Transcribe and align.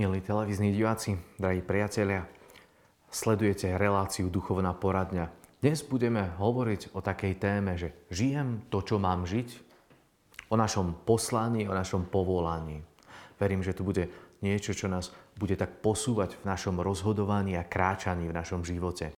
Milí 0.00 0.24
televízni 0.24 0.72
diváci, 0.72 1.12
drahí 1.36 1.60
priatelia, 1.60 2.24
sledujete 3.12 3.76
reláciu 3.76 4.32
Duchovná 4.32 4.72
poradňa. 4.72 5.28
Dnes 5.60 5.84
budeme 5.84 6.24
hovoriť 6.40 6.96
o 6.96 7.04
takej 7.04 7.36
téme, 7.36 7.76
že 7.76 7.92
žijem 8.08 8.64
to, 8.72 8.80
čo 8.80 8.96
mám 8.96 9.28
žiť, 9.28 9.60
o 10.48 10.56
našom 10.56 11.04
poslaní, 11.04 11.68
o 11.68 11.76
našom 11.76 12.08
povolaní. 12.08 12.80
Verím, 13.36 13.60
že 13.60 13.76
tu 13.76 13.84
bude 13.84 14.08
niečo, 14.40 14.72
čo 14.72 14.88
nás 14.88 15.12
bude 15.36 15.52
tak 15.52 15.84
posúvať 15.84 16.40
v 16.40 16.48
našom 16.48 16.80
rozhodovaní 16.80 17.60
a 17.60 17.68
kráčaní 17.68 18.24
v 18.24 18.32
našom 18.40 18.64
živote. 18.64 19.12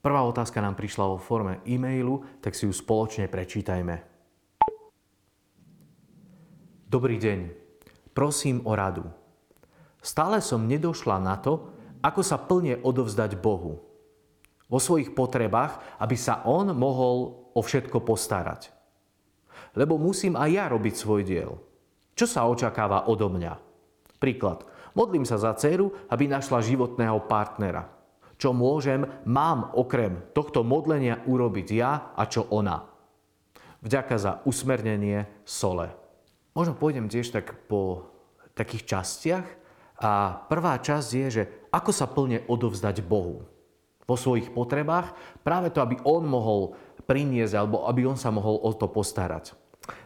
Prvá 0.00 0.24
otázka 0.24 0.64
nám 0.64 0.72
prišla 0.72 1.04
vo 1.04 1.20
forme 1.20 1.60
e-mailu, 1.68 2.24
tak 2.40 2.56
si 2.56 2.64
ju 2.64 2.72
spoločne 2.72 3.28
prečítajme. 3.28 4.07
Dobrý 6.88 7.20
deň. 7.20 7.52
Prosím 8.16 8.64
o 8.64 8.72
radu. 8.72 9.04
Stále 10.00 10.40
som 10.40 10.64
nedošla 10.64 11.20
na 11.20 11.36
to, 11.36 11.68
ako 12.00 12.24
sa 12.24 12.40
plne 12.40 12.80
odovzdať 12.80 13.36
Bohu. 13.36 13.76
Vo 14.72 14.80
svojich 14.80 15.12
potrebách, 15.12 15.84
aby 16.00 16.16
sa 16.16 16.40
On 16.48 16.64
mohol 16.72 17.44
o 17.52 17.60
všetko 17.60 18.00
postarať. 18.08 18.72
Lebo 19.76 20.00
musím 20.00 20.32
aj 20.32 20.48
ja 20.48 20.64
robiť 20.72 20.94
svoj 20.96 21.28
diel. 21.28 21.60
Čo 22.16 22.24
sa 22.24 22.48
očakáva 22.48 23.04
odo 23.12 23.28
mňa? 23.28 23.52
Príklad. 24.16 24.64
Modlím 24.96 25.28
sa 25.28 25.36
za 25.36 25.52
dceru, 25.60 25.92
aby 26.08 26.24
našla 26.24 26.64
životného 26.64 27.28
partnera. 27.28 27.84
Čo 28.40 28.56
môžem, 28.56 29.04
mám 29.28 29.76
okrem 29.76 30.32
tohto 30.32 30.64
modlenia 30.64 31.20
urobiť 31.28 31.68
ja 31.68 32.16
a 32.16 32.24
čo 32.24 32.48
ona. 32.48 32.80
Vďaka 33.84 34.16
za 34.16 34.32
usmernenie 34.48 35.44
sole. 35.44 35.97
Možno 36.58 36.74
pôjdem 36.74 37.06
tiež 37.06 37.30
tak 37.30 37.54
po 37.70 38.10
takých 38.58 38.98
častiach. 38.98 39.46
A 40.02 40.42
prvá 40.50 40.74
časť 40.82 41.08
je, 41.14 41.26
že 41.30 41.42
ako 41.70 41.94
sa 41.94 42.10
plne 42.10 42.42
odovzdať 42.50 43.06
Bohu 43.06 43.46
vo 44.02 44.16
svojich 44.18 44.50
potrebách, 44.50 45.14
práve 45.46 45.70
to, 45.70 45.78
aby 45.78 46.02
On 46.02 46.26
mohol 46.26 46.74
priniesť, 47.06 47.54
alebo 47.54 47.86
aby 47.86 48.10
On 48.10 48.18
sa 48.18 48.34
mohol 48.34 48.58
o 48.58 48.74
to 48.74 48.90
postarať. 48.90 49.54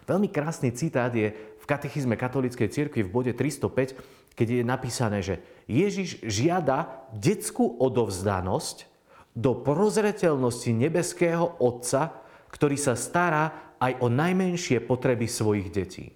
Veľmi 0.04 0.28
krásny 0.28 0.76
citát 0.76 1.08
je 1.08 1.32
v 1.32 1.64
katechizme 1.64 2.20
katolíckej 2.20 2.68
cirkvi 2.68 3.00
v 3.00 3.12
bode 3.14 3.32
305, 3.32 4.36
keď 4.36 4.46
je 4.60 4.62
napísané, 4.64 5.24
že 5.24 5.40
Ježiš 5.64 6.20
žiada 6.20 7.08
detskú 7.16 7.80
odovzdanosť 7.80 8.92
do 9.32 9.56
prozreteľnosti 9.56 10.68
nebeského 10.68 11.56
Otca, 11.56 12.20
ktorý 12.52 12.76
sa 12.76 12.92
stará 12.92 13.76
aj 13.80 14.04
o 14.04 14.12
najmenšie 14.12 14.84
potreby 14.84 15.24
svojich 15.24 15.72
detí. 15.72 16.12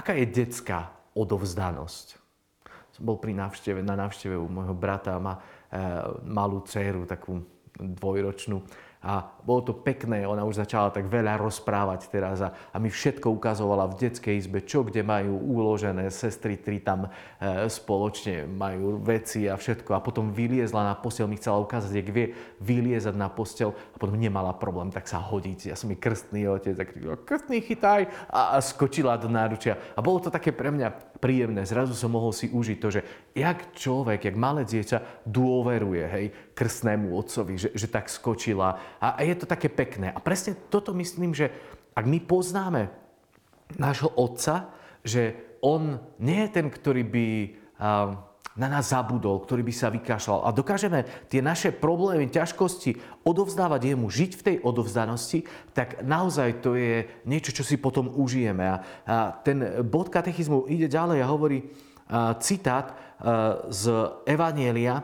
Aká 0.00 0.16
je 0.16 0.24
detská 0.32 0.88
odovzdanosť? 1.12 2.06
Som 2.96 3.02
bol 3.04 3.20
pri 3.20 3.36
návšteve, 3.36 3.84
na 3.84 4.00
návšteve 4.00 4.32
u 4.32 4.48
môjho 4.48 4.72
brata 4.72 5.12
a 5.12 5.20
má 5.20 5.34
e, 5.36 5.40
malú 6.24 6.64
dceru, 6.64 7.04
takú 7.04 7.44
dvojročnú. 7.76 8.64
A 9.00 9.24
bolo 9.24 9.64
to 9.64 9.72
pekné, 9.72 10.28
ona 10.28 10.44
už 10.44 10.60
začala 10.60 10.92
tak 10.92 11.08
veľa 11.08 11.40
rozprávať 11.40 12.12
teraz 12.12 12.44
a, 12.44 12.52
a 12.68 12.76
mi 12.76 12.92
všetko 12.92 13.32
ukazovala 13.32 13.88
v 13.88 13.96
detskej 13.96 14.36
izbe, 14.36 14.60
čo 14.60 14.84
kde 14.84 15.00
majú 15.00 15.40
uložené, 15.40 16.12
sestry 16.12 16.60
tri 16.60 16.84
tam 16.84 17.08
e, 17.08 17.10
spoločne 17.64 18.44
majú 18.44 19.00
veci 19.00 19.48
a 19.48 19.56
všetko. 19.56 19.96
A 19.96 20.04
potom 20.04 20.28
vyliezla 20.28 20.84
na 20.84 20.92
postel, 20.92 21.32
mi 21.32 21.40
chcela 21.40 21.64
ukázať, 21.64 21.96
jak 21.96 22.08
vie 22.12 22.26
vyliezať 22.60 23.16
na 23.16 23.32
postel 23.32 23.72
a 23.72 23.96
potom 23.96 24.20
nemala 24.20 24.52
problém, 24.52 24.92
tak 24.92 25.08
sa 25.08 25.16
hodiť. 25.16 25.72
Ja 25.72 25.80
som 25.80 25.88
mi 25.88 25.96
krstný 25.96 26.44
otec, 26.52 26.76
tak 26.76 26.92
krstný 27.24 27.64
chytaj 27.64 28.04
a, 28.28 28.40
a 28.52 28.56
skočila 28.60 29.16
do 29.16 29.32
náručia. 29.32 29.80
A 29.96 30.04
bolo 30.04 30.20
to 30.20 30.28
také 30.28 30.52
pre 30.52 30.68
mňa 30.68 31.16
príjemné. 31.24 31.64
Zrazu 31.64 31.96
som 31.96 32.12
mohol 32.12 32.36
si 32.36 32.52
užiť 32.52 32.76
to, 32.76 32.88
že 32.92 33.00
jak 33.32 33.72
človek, 33.76 34.28
jak 34.28 34.36
malé 34.36 34.68
dieťa 34.68 35.24
dôveruje 35.24 36.04
hej, 36.04 36.26
krstnému 36.60 37.16
otcovi, 37.16 37.56
že, 37.56 37.72
že 37.72 37.88
tak 37.88 38.12
skočila. 38.12 39.00
A, 39.00 39.16
a 39.16 39.20
je 39.24 39.32
to 39.32 39.48
také 39.48 39.72
pekné. 39.72 40.12
A 40.12 40.20
presne 40.20 40.52
toto 40.68 40.92
myslím, 40.92 41.32
že 41.32 41.48
ak 41.96 42.04
my 42.04 42.20
poznáme 42.20 42.92
nášho 43.80 44.12
otca, 44.12 44.68
že 45.00 45.56
on 45.64 45.96
nie 46.20 46.44
je 46.44 46.52
ten, 46.52 46.68
ktorý 46.68 47.02
by... 47.08 47.26
Na 48.58 48.66
nás 48.66 48.92
zabudol, 48.92 49.40
ktorý 49.40 49.62
by 49.64 49.72
sa 49.72 49.88
vykašľal. 49.94 50.44
A 50.44 50.52
dokážeme 50.52 51.06
tie 51.32 51.40
naše 51.40 51.72
problémy, 51.72 52.28
ťažkosti 52.28 53.22
odovzdávať 53.24 53.94
jemu, 53.94 54.10
žiť 54.10 54.30
v 54.36 54.44
tej 54.44 54.56
odovzdanosti, 54.60 55.46
tak 55.72 56.02
naozaj 56.04 56.60
to 56.60 56.76
je 56.76 57.08
niečo, 57.24 57.56
čo 57.56 57.64
si 57.64 57.80
potom 57.80 58.10
užijeme. 58.12 58.64
A, 58.68 58.76
ten 59.46 59.80
bod 59.86 60.12
katechizmu 60.12 60.68
ide 60.68 60.92
ďalej 60.92 61.24
a 61.24 61.30
hovorí 61.30 61.72
citát 62.42 62.98
z 63.70 63.84
Evanielia, 64.26 64.98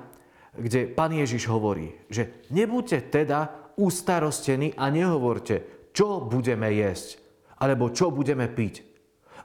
kde 0.56 0.90
pán 0.90 1.12
Ježiš 1.12 1.46
hovorí, 1.48 1.92
že 2.08 2.44
nebuďte 2.50 3.12
teda 3.12 3.72
ustarostení 3.76 4.72
a 4.74 4.88
nehovorte, 4.88 5.88
čo 5.92 6.24
budeme 6.24 6.72
jesť, 6.72 7.20
alebo 7.60 7.92
čo 7.92 8.12
budeme 8.12 8.48
piť. 8.48 8.84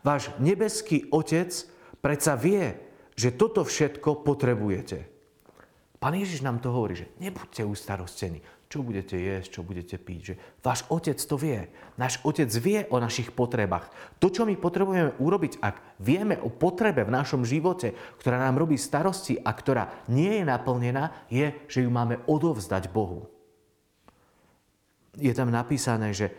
Váš 0.02 0.34
nebeský 0.42 1.12
Otec 1.14 1.52
predsa 2.02 2.34
vie, 2.36 2.74
že 3.14 3.36
toto 3.36 3.62
všetko 3.62 4.26
potrebujete. 4.26 5.06
Pán 6.02 6.18
Ježiš 6.18 6.42
nám 6.42 6.58
to 6.58 6.74
hovorí, 6.74 6.98
že 6.98 7.12
nebuďte 7.22 7.62
ustarostení, 7.62 8.42
čo 8.72 8.88
budete 8.88 9.20
jesť, 9.20 9.60
čo 9.60 9.68
budete 9.68 10.00
piť. 10.00 10.20
Že 10.24 10.34
váš 10.64 10.88
otec 10.88 11.20
to 11.20 11.36
vie. 11.36 11.68
Náš 12.00 12.24
otec 12.24 12.48
vie 12.56 12.88
o 12.88 13.04
našich 13.04 13.36
potrebách. 13.36 13.92
To, 14.24 14.32
čo 14.32 14.48
my 14.48 14.56
potrebujeme 14.56 15.20
urobiť, 15.20 15.60
ak 15.60 16.00
vieme 16.00 16.40
o 16.40 16.48
potrebe 16.48 17.04
v 17.04 17.12
našom 17.12 17.44
živote, 17.44 17.92
ktorá 18.24 18.40
nám 18.40 18.64
robí 18.64 18.80
starosti 18.80 19.36
a 19.44 19.52
ktorá 19.52 20.08
nie 20.08 20.40
je 20.40 20.44
naplnená, 20.48 21.28
je, 21.28 21.52
že 21.68 21.84
ju 21.84 21.92
máme 21.92 22.24
odovzdať 22.32 22.88
Bohu. 22.96 23.28
Je 25.20 25.36
tam 25.36 25.52
napísané, 25.52 26.16
že 26.16 26.32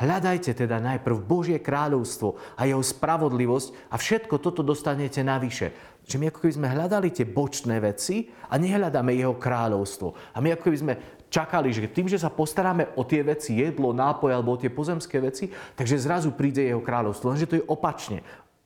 Hľadajte 0.00 0.56
teda 0.56 0.80
najprv 0.80 1.28
Božie 1.28 1.60
kráľovstvo 1.60 2.56
a 2.56 2.64
jeho 2.64 2.80
spravodlivosť 2.80 3.92
a 3.92 4.00
všetko 4.00 4.40
toto 4.40 4.64
dostanete 4.64 5.20
navyše. 5.20 5.76
Že 6.08 6.16
my 6.16 6.24
ako 6.32 6.38
keby 6.40 6.56
sme 6.56 6.72
hľadali 6.72 7.08
tie 7.12 7.28
bočné 7.28 7.76
veci 7.84 8.32
a 8.48 8.56
nehľadáme 8.56 9.12
jeho 9.12 9.36
kráľovstvo. 9.36 10.32
A 10.32 10.40
my 10.40 10.56
ako 10.56 10.62
keby 10.64 10.78
sme 10.80 10.94
čakali, 11.30 11.70
že 11.70 11.88
tým, 11.88 12.10
že 12.10 12.18
sa 12.18 12.28
postaráme 12.28 12.92
o 12.98 13.06
tie 13.06 13.22
veci, 13.22 13.56
jedlo, 13.56 13.94
nápoj 13.94 14.34
alebo 14.34 14.58
o 14.58 14.60
tie 14.60 14.68
pozemské 14.68 15.22
veci, 15.22 15.48
takže 15.78 16.02
zrazu 16.02 16.34
príde 16.34 16.66
jeho 16.66 16.82
kráľovstvo. 16.82 17.30
Lenže 17.30 17.48
to 17.48 17.58
je 17.62 17.68
opačne. 17.70 18.20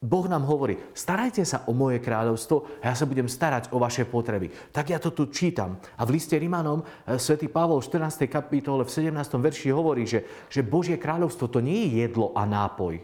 Boh 0.05 0.29
nám 0.29 0.45
hovorí, 0.45 0.77
starajte 0.93 1.41
sa 1.49 1.65
o 1.65 1.73
moje 1.73 1.97
kráľovstvo 1.97 2.85
a 2.85 2.93
ja 2.93 2.95
sa 2.95 3.09
budem 3.09 3.25
starať 3.25 3.73
o 3.73 3.81
vaše 3.81 4.05
potreby. 4.05 4.53
Tak 4.69 4.93
ja 4.93 5.01
to 5.01 5.09
tu 5.17 5.33
čítam. 5.33 5.81
A 5.97 6.05
v 6.05 6.21
liste 6.21 6.37
Rimanom 6.37 6.85
e, 6.85 7.17
svätý 7.17 7.49
Pavol 7.49 7.81
v 7.81 7.89
14. 7.89 8.29
kapitole 8.29 8.85
v 8.85 8.93
17. 8.93 9.17
verši 9.17 9.73
hovorí, 9.73 10.05
že, 10.05 10.29
že 10.53 10.61
Božie 10.61 11.01
kráľovstvo 11.01 11.49
to 11.49 11.65
nie 11.65 11.89
je 11.89 12.05
jedlo 12.05 12.37
a 12.37 12.45
nápoj. 12.45 13.01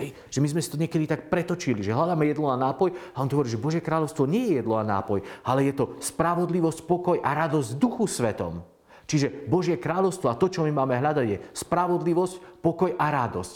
Hej, 0.00 0.14
že 0.32 0.40
my 0.40 0.48
sme 0.48 0.62
si 0.64 0.72
to 0.72 0.80
niekedy 0.80 1.04
tak 1.04 1.28
pretočili, 1.28 1.84
že 1.84 1.92
hľadáme 1.92 2.24
jedlo 2.24 2.48
a 2.48 2.56
nápoj 2.56 2.96
a 3.12 3.20
on 3.20 3.28
tu 3.28 3.36
hovorí, 3.36 3.50
že 3.52 3.60
Božie 3.60 3.82
kráľovstvo 3.84 4.24
nie 4.24 4.48
je 4.48 4.64
jedlo 4.64 4.80
a 4.80 4.86
nápoj, 4.86 5.20
ale 5.44 5.68
je 5.68 5.74
to 5.76 6.00
spravodlivosť, 6.00 6.86
pokoj 6.88 7.16
a 7.20 7.30
radosť 7.34 7.76
duchu 7.76 8.08
svetom. 8.08 8.64
Čiže 9.08 9.48
Božie 9.48 9.80
kráľovstvo 9.80 10.28
a 10.28 10.36
to, 10.36 10.52
čo 10.52 10.68
my 10.68 10.72
máme 10.84 11.00
hľadať, 11.00 11.26
je 11.26 11.40
spravodlivosť, 11.56 12.60
pokoj 12.60 12.92
a 12.92 13.06
radosť. 13.08 13.54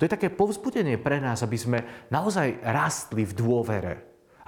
To 0.00 0.04
je 0.04 0.12
také 0.12 0.32
povzbudenie 0.32 0.96
pre 0.96 1.20
nás, 1.20 1.44
aby 1.44 1.56
sme 1.60 1.78
naozaj 2.08 2.64
rastli 2.64 3.28
v 3.28 3.36
dôvere. 3.36 3.94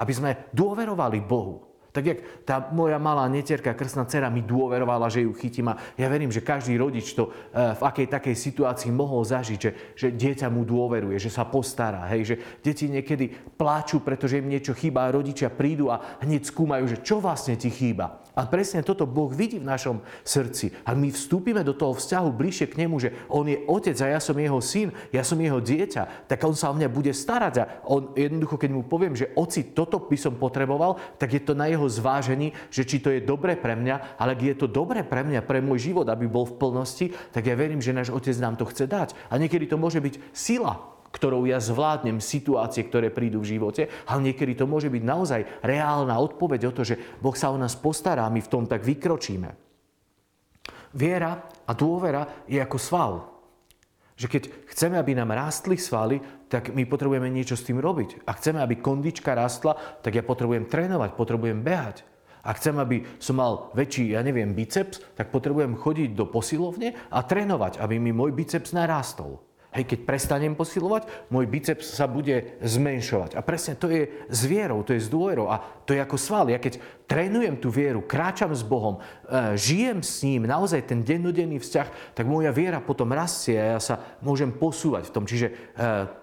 Aby 0.00 0.12
sme 0.16 0.30
dôverovali 0.56 1.20
Bohu. 1.20 1.68
Tak 1.88 2.04
jak 2.04 2.20
tá 2.44 2.68
moja 2.70 3.00
malá 3.00 3.24
netierka, 3.32 3.72
krstná 3.72 4.04
dcera 4.04 4.28
mi 4.28 4.44
dôverovala, 4.44 5.08
že 5.08 5.24
ju 5.24 5.32
chytím 5.32 5.72
a 5.72 5.80
ja 5.96 6.06
verím, 6.06 6.28
že 6.28 6.44
každý 6.44 6.76
rodič 6.76 7.16
to 7.16 7.32
e, 7.32 7.74
v 7.74 7.82
akej 7.82 8.06
takej 8.12 8.36
situácii 8.36 8.92
mohol 8.92 9.24
zažiť, 9.24 9.58
že, 9.58 9.70
že 9.96 10.08
dieťa 10.12 10.52
mu 10.52 10.68
dôveruje, 10.68 11.16
že 11.16 11.32
sa 11.32 11.48
postará, 11.48 12.04
hej, 12.12 12.22
že 12.22 12.34
deti 12.60 12.92
niekedy 12.92 13.32
pláču, 13.56 14.04
pretože 14.04 14.36
im 14.36 14.52
niečo 14.52 14.76
chýba 14.76 15.08
a 15.08 15.14
rodičia 15.16 15.48
prídu 15.48 15.88
a 15.88 16.20
hneď 16.22 16.44
skúmajú, 16.46 16.84
že 16.86 17.00
čo 17.00 17.24
vlastne 17.24 17.56
ti 17.56 17.72
chýba. 17.72 18.20
A 18.38 18.46
presne 18.46 18.86
toto 18.86 19.02
Boh 19.02 19.26
vidí 19.34 19.58
v 19.58 19.66
našom 19.66 19.98
srdci. 20.22 20.70
Ak 20.86 20.94
my 20.94 21.10
vstúpime 21.10 21.66
do 21.66 21.74
toho 21.74 21.98
vzťahu 21.98 22.30
bližšie 22.30 22.70
k 22.70 22.86
nemu, 22.86 23.02
že 23.02 23.10
on 23.26 23.50
je 23.50 23.58
otec 23.66 23.98
a 23.98 24.14
ja 24.14 24.20
som 24.22 24.38
jeho 24.38 24.62
syn, 24.62 24.94
ja 25.10 25.26
som 25.26 25.42
jeho 25.42 25.58
dieťa, 25.58 26.30
tak 26.30 26.38
on 26.46 26.54
sa 26.54 26.70
o 26.70 26.78
mňa 26.78 26.86
bude 26.86 27.10
starať. 27.10 27.54
A 27.58 27.64
on 27.90 28.14
jednoducho, 28.14 28.54
keď 28.54 28.70
mu 28.70 28.86
poviem, 28.86 29.18
že 29.18 29.34
oci, 29.34 29.74
toto 29.74 29.98
by 29.98 30.14
som 30.14 30.38
potreboval, 30.38 31.02
tak 31.18 31.34
je 31.34 31.42
to 31.42 31.58
na 31.58 31.66
jeho 31.66 31.90
zvážení, 31.90 32.54
že 32.70 32.86
či 32.86 33.02
to 33.02 33.10
je 33.10 33.18
dobre 33.18 33.58
pre 33.58 33.74
mňa, 33.74 34.14
ale 34.22 34.38
ak 34.38 34.40
je 34.46 34.54
to 34.54 34.70
dobre 34.70 35.02
pre 35.02 35.26
mňa, 35.26 35.42
pre 35.42 35.58
môj 35.58 35.90
život, 35.90 36.06
aby 36.06 36.30
bol 36.30 36.46
v 36.46 36.62
plnosti, 36.62 37.10
tak 37.34 37.42
ja 37.42 37.58
verím, 37.58 37.82
že 37.82 37.90
náš 37.90 38.14
otec 38.14 38.38
nám 38.38 38.54
to 38.54 38.70
chce 38.70 38.86
dať. 38.86 39.18
A 39.34 39.34
niekedy 39.34 39.66
to 39.66 39.74
môže 39.74 39.98
byť 39.98 40.14
sila, 40.30 40.97
ktorou 41.12 41.48
ja 41.48 41.58
zvládnem 41.58 42.20
situácie, 42.20 42.84
ktoré 42.84 43.08
prídu 43.08 43.40
v 43.40 43.56
živote, 43.56 43.88
ale 44.04 44.32
niekedy 44.32 44.54
to 44.54 44.68
môže 44.68 44.92
byť 44.92 45.02
naozaj 45.04 45.40
reálna 45.64 46.14
odpoveď 46.20 46.68
o 46.68 46.72
to, 46.74 46.82
že 46.84 47.00
Boh 47.18 47.34
sa 47.34 47.48
o 47.48 47.56
nás 47.56 47.74
postará 47.74 48.28
my 48.28 48.40
v 48.44 48.50
tom 48.52 48.64
tak 48.68 48.84
vykročíme. 48.84 49.68
Viera 50.96 51.44
a 51.68 51.72
dôvera 51.76 52.44
je 52.48 52.56
ako 52.60 52.78
sval. 52.80 53.12
Že 54.18 54.26
keď 54.26 54.42
chceme, 54.74 54.96
aby 54.98 55.14
nám 55.14 55.30
rástli 55.30 55.78
svaly, 55.78 56.18
tak 56.50 56.74
my 56.74 56.88
potrebujeme 56.88 57.30
niečo 57.30 57.54
s 57.54 57.62
tým 57.62 57.78
robiť. 57.78 58.26
A 58.26 58.34
chceme, 58.34 58.58
aby 58.58 58.80
kondička 58.80 59.36
rastla, 59.36 59.78
tak 60.02 60.16
ja 60.16 60.26
potrebujem 60.26 60.66
trénovať, 60.66 61.14
potrebujem 61.14 61.62
behať. 61.62 62.02
A 62.42 62.50
chcem, 62.56 62.74
aby 62.80 63.04
som 63.20 63.38
mal 63.38 63.70
väčší, 63.76 64.16
ja 64.16 64.24
neviem, 64.24 64.56
biceps, 64.56 64.98
tak 65.14 65.28
potrebujem 65.30 65.76
chodiť 65.76 66.16
do 66.16 66.24
posilovne 66.26 66.96
a 67.12 67.18
trénovať, 67.20 67.78
aby 67.78 68.00
mi 68.00 68.10
môj 68.10 68.32
biceps 68.32 68.72
narástol. 68.74 69.38
Hej, 69.68 69.84
keď 69.84 70.00
prestanem 70.08 70.56
posilovať, 70.56 71.28
môj 71.28 71.44
biceps 71.44 71.92
sa 71.92 72.08
bude 72.08 72.56
zmenšovať. 72.64 73.36
A 73.36 73.44
presne 73.44 73.76
to 73.76 73.92
je 73.92 74.08
s 74.32 74.40
vierou, 74.48 74.80
to 74.80 74.96
je 74.96 75.04
s 75.04 75.12
dôverou 75.12 75.52
a 75.52 75.60
to 75.84 75.92
je 75.92 76.00
ako 76.00 76.16
sval. 76.16 76.48
Ja 76.48 76.56
keď 76.56 76.80
trénujem 77.04 77.60
tú 77.60 77.68
vieru, 77.68 78.00
kráčam 78.00 78.48
s 78.56 78.64
Bohom, 78.64 78.96
e, 78.96 79.60
žijem 79.60 80.00
s 80.00 80.24
ním, 80.24 80.48
naozaj 80.48 80.88
ten 80.88 81.04
dennodenný 81.04 81.60
vzťah, 81.60 82.16
tak 82.16 82.24
moja 82.24 82.48
viera 82.48 82.80
potom 82.80 83.12
rastie 83.12 83.60
a 83.60 83.76
ja 83.76 83.80
sa 83.80 84.00
môžem 84.24 84.56
posúvať 84.56 85.12
v 85.12 85.12
tom. 85.12 85.28
Čiže 85.28 85.52
e, 85.52 85.54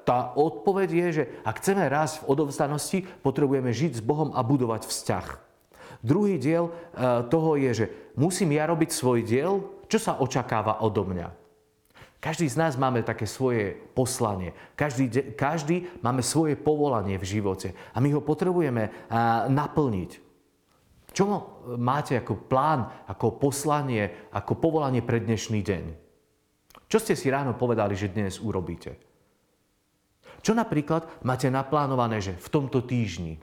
tá 0.10 0.34
odpoveď 0.34 0.90
je, 0.90 1.08
že 1.22 1.24
ak 1.46 1.62
chceme 1.62 1.86
rásť 1.86 2.26
v 2.26 2.34
odovzdanosti, 2.34 3.06
potrebujeme 3.22 3.70
žiť 3.70 4.02
s 4.02 4.02
Bohom 4.02 4.34
a 4.34 4.42
budovať 4.42 4.90
vzťah. 4.90 5.28
Druhý 6.02 6.42
diel 6.42 6.74
e, 6.74 6.74
toho 7.30 7.62
je, 7.62 7.86
že 7.86 7.86
musím 8.18 8.58
ja 8.58 8.66
robiť 8.66 8.90
svoj 8.90 9.22
diel, 9.22 9.86
čo 9.86 10.02
sa 10.02 10.18
očakáva 10.18 10.82
odo 10.82 11.06
mňa. 11.06 11.45
Každý 12.20 12.50
z 12.50 12.58
nás 12.58 12.74
máme 12.74 13.06
také 13.06 13.30
svoje 13.30 13.78
poslanie. 13.94 14.54
Každý, 14.74 15.38
každý 15.38 15.86
máme 16.02 16.26
svoje 16.26 16.58
povolanie 16.58 17.22
v 17.22 17.38
živote 17.38 17.78
a 17.94 18.02
my 18.02 18.18
ho 18.18 18.22
potrebujeme 18.26 18.90
naplniť. 19.50 20.12
Čo 21.16 21.24
máte 21.80 22.20
ako 22.20 22.50
plán, 22.50 22.92
ako 23.08 23.40
poslanie, 23.40 24.28
ako 24.36 24.60
povolanie 24.60 25.00
pre 25.00 25.24
dnešný 25.24 25.64
deň? 25.64 25.84
Čo 26.92 26.98
ste 27.00 27.16
si 27.16 27.32
ráno 27.32 27.56
povedali, 27.56 27.96
že 27.96 28.12
dnes 28.12 28.42
urobíte? 28.44 29.00
Čo 30.44 30.52
napríklad 30.54 31.24
máte 31.24 31.48
naplánované, 31.48 32.20
že 32.20 32.36
v 32.36 32.52
tomto 32.52 32.84
týždni, 32.84 33.40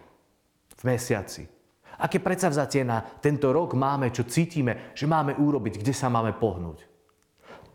v 0.76 0.82
mesiaci? 0.84 1.48
Aké 1.96 2.20
predsavzatie 2.20 2.84
na 2.84 3.00
tento 3.00 3.48
rok 3.50 3.72
máme, 3.72 4.12
čo 4.12 4.28
cítime, 4.28 4.92
že 4.92 5.08
máme 5.08 5.38
urobiť, 5.38 5.80
kde 5.80 5.94
sa 5.96 6.12
máme 6.12 6.36
pohnúť? 6.36 6.91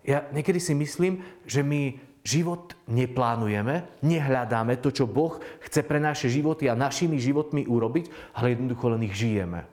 Ja 0.08 0.24
niekedy 0.32 0.64
si 0.64 0.72
myslím, 0.72 1.20
že 1.44 1.60
my 1.60 2.00
život 2.24 2.76
neplánujeme, 2.88 4.00
nehľadáme 4.04 4.80
to, 4.80 4.92
čo 4.92 5.04
Boh 5.04 5.40
chce 5.64 5.84
pre 5.84 6.00
naše 6.00 6.32
životy 6.32 6.72
a 6.72 6.80
našimi 6.80 7.20
životmi 7.20 7.68
urobiť, 7.68 8.36
ale 8.36 8.56
jednoducho 8.56 8.88
len 8.92 9.04
ich 9.04 9.16
žijeme. 9.16 9.68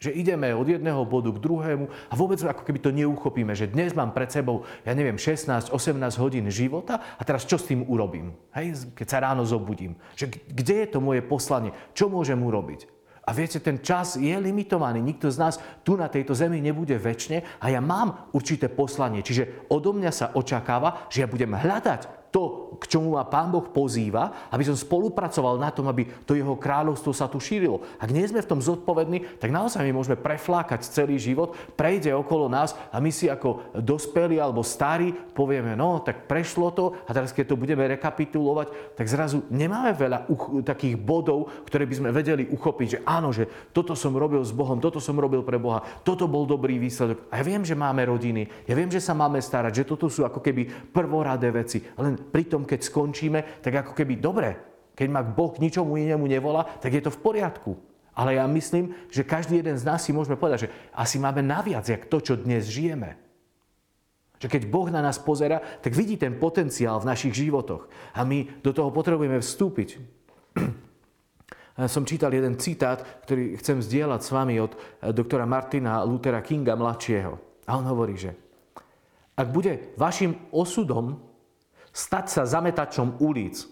Že 0.00 0.16
ideme 0.16 0.48
od 0.56 0.64
jedného 0.64 1.04
bodu 1.04 1.28
k 1.28 1.44
druhému 1.44 1.84
a 2.08 2.14
vôbec 2.16 2.40
ako 2.40 2.64
keby 2.64 2.80
to 2.80 2.88
neuchopíme, 2.88 3.52
že 3.52 3.68
dnes 3.68 3.92
mám 3.92 4.16
pred 4.16 4.32
sebou, 4.32 4.64
ja 4.84 4.96
neviem, 4.96 5.20
16-18 5.20 5.72
hodín 6.16 6.48
života 6.48 7.00
a 7.16 7.22
teraz 7.24 7.44
čo 7.44 7.60
s 7.60 7.68
tým 7.68 7.84
urobím? 7.84 8.32
Hej, 8.56 8.88
keď 8.96 9.06
sa 9.08 9.20
ráno 9.20 9.44
zobudím. 9.44 10.00
Že 10.16 10.40
kde 10.56 10.74
je 10.84 10.88
to 10.88 11.04
moje 11.04 11.20
poslanie? 11.20 11.76
Čo 11.92 12.08
môžem 12.08 12.40
urobiť? 12.40 12.99
A 13.24 13.30
viete, 13.32 13.60
ten 13.60 13.80
čas 13.80 14.20
je 14.20 14.32
limitovaný. 14.36 15.00
Nikto 15.00 15.32
z 15.32 15.38
nás 15.40 15.54
tu 15.84 15.96
na 15.96 16.08
tejto 16.08 16.36
zemi 16.36 16.60
nebude 16.60 16.96
väčšine 16.96 17.60
a 17.60 17.66
ja 17.68 17.80
mám 17.80 18.32
určité 18.36 18.68
poslanie. 18.68 19.24
Čiže 19.24 19.68
odo 19.72 19.96
mňa 19.96 20.12
sa 20.12 20.26
očakáva, 20.36 21.08
že 21.12 21.24
ja 21.24 21.28
budem 21.28 21.52
hľadať 21.52 22.19
to, 22.30 22.74
k 22.78 22.96
čomu 22.96 23.18
ma 23.18 23.26
Pán 23.26 23.50
Boh 23.50 23.66
pozýva, 23.66 24.48
aby 24.54 24.62
som 24.62 24.78
spolupracoval 24.78 25.58
na 25.58 25.74
tom, 25.74 25.90
aby 25.90 26.06
to 26.22 26.38
jeho 26.38 26.54
kráľovstvo 26.54 27.10
sa 27.10 27.26
tu 27.26 27.42
šírilo. 27.42 27.82
Ak 27.98 28.14
nie 28.14 28.22
sme 28.24 28.38
v 28.38 28.50
tom 28.50 28.62
zodpovední, 28.62 29.42
tak 29.42 29.50
naozaj 29.50 29.82
my 29.82 29.92
môžeme 29.92 30.14
preflákať 30.14 30.86
celý 30.86 31.18
život, 31.18 31.58
prejde 31.74 32.14
okolo 32.14 32.46
nás 32.46 32.78
a 32.94 33.02
my 33.02 33.10
si 33.10 33.26
ako 33.26 33.74
dospelí 33.82 34.38
alebo 34.38 34.62
starí 34.62 35.10
povieme, 35.10 35.74
no 35.74 35.98
tak 35.98 36.30
prešlo 36.30 36.70
to 36.70 36.94
a 37.04 37.10
teraz 37.10 37.34
keď 37.34 37.50
to 37.50 37.60
budeme 37.60 37.82
rekapitulovať, 37.98 38.94
tak 38.94 39.10
zrazu 39.10 39.42
nemáme 39.50 39.90
veľa 39.98 40.30
uch- 40.30 40.62
takých 40.62 40.94
bodov, 40.94 41.50
ktoré 41.66 41.82
by 41.82 41.94
sme 41.98 42.10
vedeli 42.14 42.46
uchopiť, 42.46 42.86
že 42.86 42.98
áno, 43.02 43.34
že 43.34 43.50
toto 43.74 43.98
som 43.98 44.14
robil 44.14 44.40
s 44.46 44.54
Bohom, 44.54 44.78
toto 44.78 45.02
som 45.02 45.18
robil 45.18 45.42
pre 45.42 45.58
Boha, 45.58 45.82
toto 46.06 46.30
bol 46.30 46.46
dobrý 46.46 46.78
výsledok. 46.78 47.26
A 47.34 47.42
ja 47.42 47.44
viem, 47.44 47.66
že 47.66 47.74
máme 47.74 48.06
rodiny, 48.06 48.46
ja 48.70 48.78
viem, 48.78 48.86
že 48.86 49.02
sa 49.02 49.16
máme 49.18 49.42
starať, 49.42 49.82
že 49.82 49.88
toto 49.88 50.06
sú 50.06 50.22
ako 50.22 50.38
keby 50.38 50.94
prvoradé 50.94 51.50
veci. 51.50 51.82
Len 51.98 52.19
pritom, 52.20 52.68
keď 52.68 52.80
skončíme, 52.84 53.64
tak 53.64 53.72
ako 53.80 53.92
keby 53.96 54.20
dobre, 54.20 54.54
keď 54.92 55.08
ma 55.08 55.24
Boh 55.24 55.56
ničomu 55.56 55.96
inému 55.96 56.28
nevolá, 56.28 56.68
tak 56.78 56.92
je 56.92 57.00
to 57.00 57.08
v 57.08 57.22
poriadku. 57.24 57.72
Ale 58.12 58.36
ja 58.36 58.44
myslím, 58.44 58.92
že 59.08 59.24
každý 59.24 59.64
jeden 59.64 59.80
z 59.80 59.86
nás 59.88 60.04
si 60.04 60.12
môžeme 60.12 60.36
povedať, 60.36 60.68
že 60.68 60.72
asi 60.92 61.16
máme 61.16 61.40
naviac, 61.40 61.88
jak 61.88 62.04
to, 62.04 62.20
čo 62.20 62.36
dnes 62.36 62.68
žijeme. 62.68 63.16
Že 64.40 64.48
keď 64.52 64.62
Boh 64.68 64.88
na 64.92 65.00
nás 65.00 65.16
pozera, 65.16 65.60
tak 65.80 65.96
vidí 65.96 66.20
ten 66.20 66.36
potenciál 66.36 67.00
v 67.00 67.08
našich 67.08 67.32
životoch. 67.32 67.88
A 68.16 68.24
my 68.28 68.60
do 68.60 68.72
toho 68.76 68.92
potrebujeme 68.92 69.40
vstúpiť. 69.40 69.96
Som 71.92 72.04
čítal 72.04 72.36
jeden 72.36 72.60
citát, 72.60 73.24
ktorý 73.24 73.56
chcem 73.56 73.80
zdieľať 73.80 74.20
s 74.20 74.30
vami 74.32 74.60
od 74.60 74.72
eh, 74.76 75.12
doktora 75.16 75.48
Martina 75.48 76.04
Luthera 76.04 76.44
Kinga 76.44 76.76
mladšieho. 76.76 77.32
A 77.68 77.78
on 77.78 77.88
hovorí, 77.88 78.20
že 78.20 78.36
ak 79.32 79.48
bude 79.48 79.96
vašim 79.96 80.36
osudom 80.52 81.29
stať 81.90 82.26
sa 82.30 82.42
zametačom 82.46 83.18
ulic. 83.22 83.66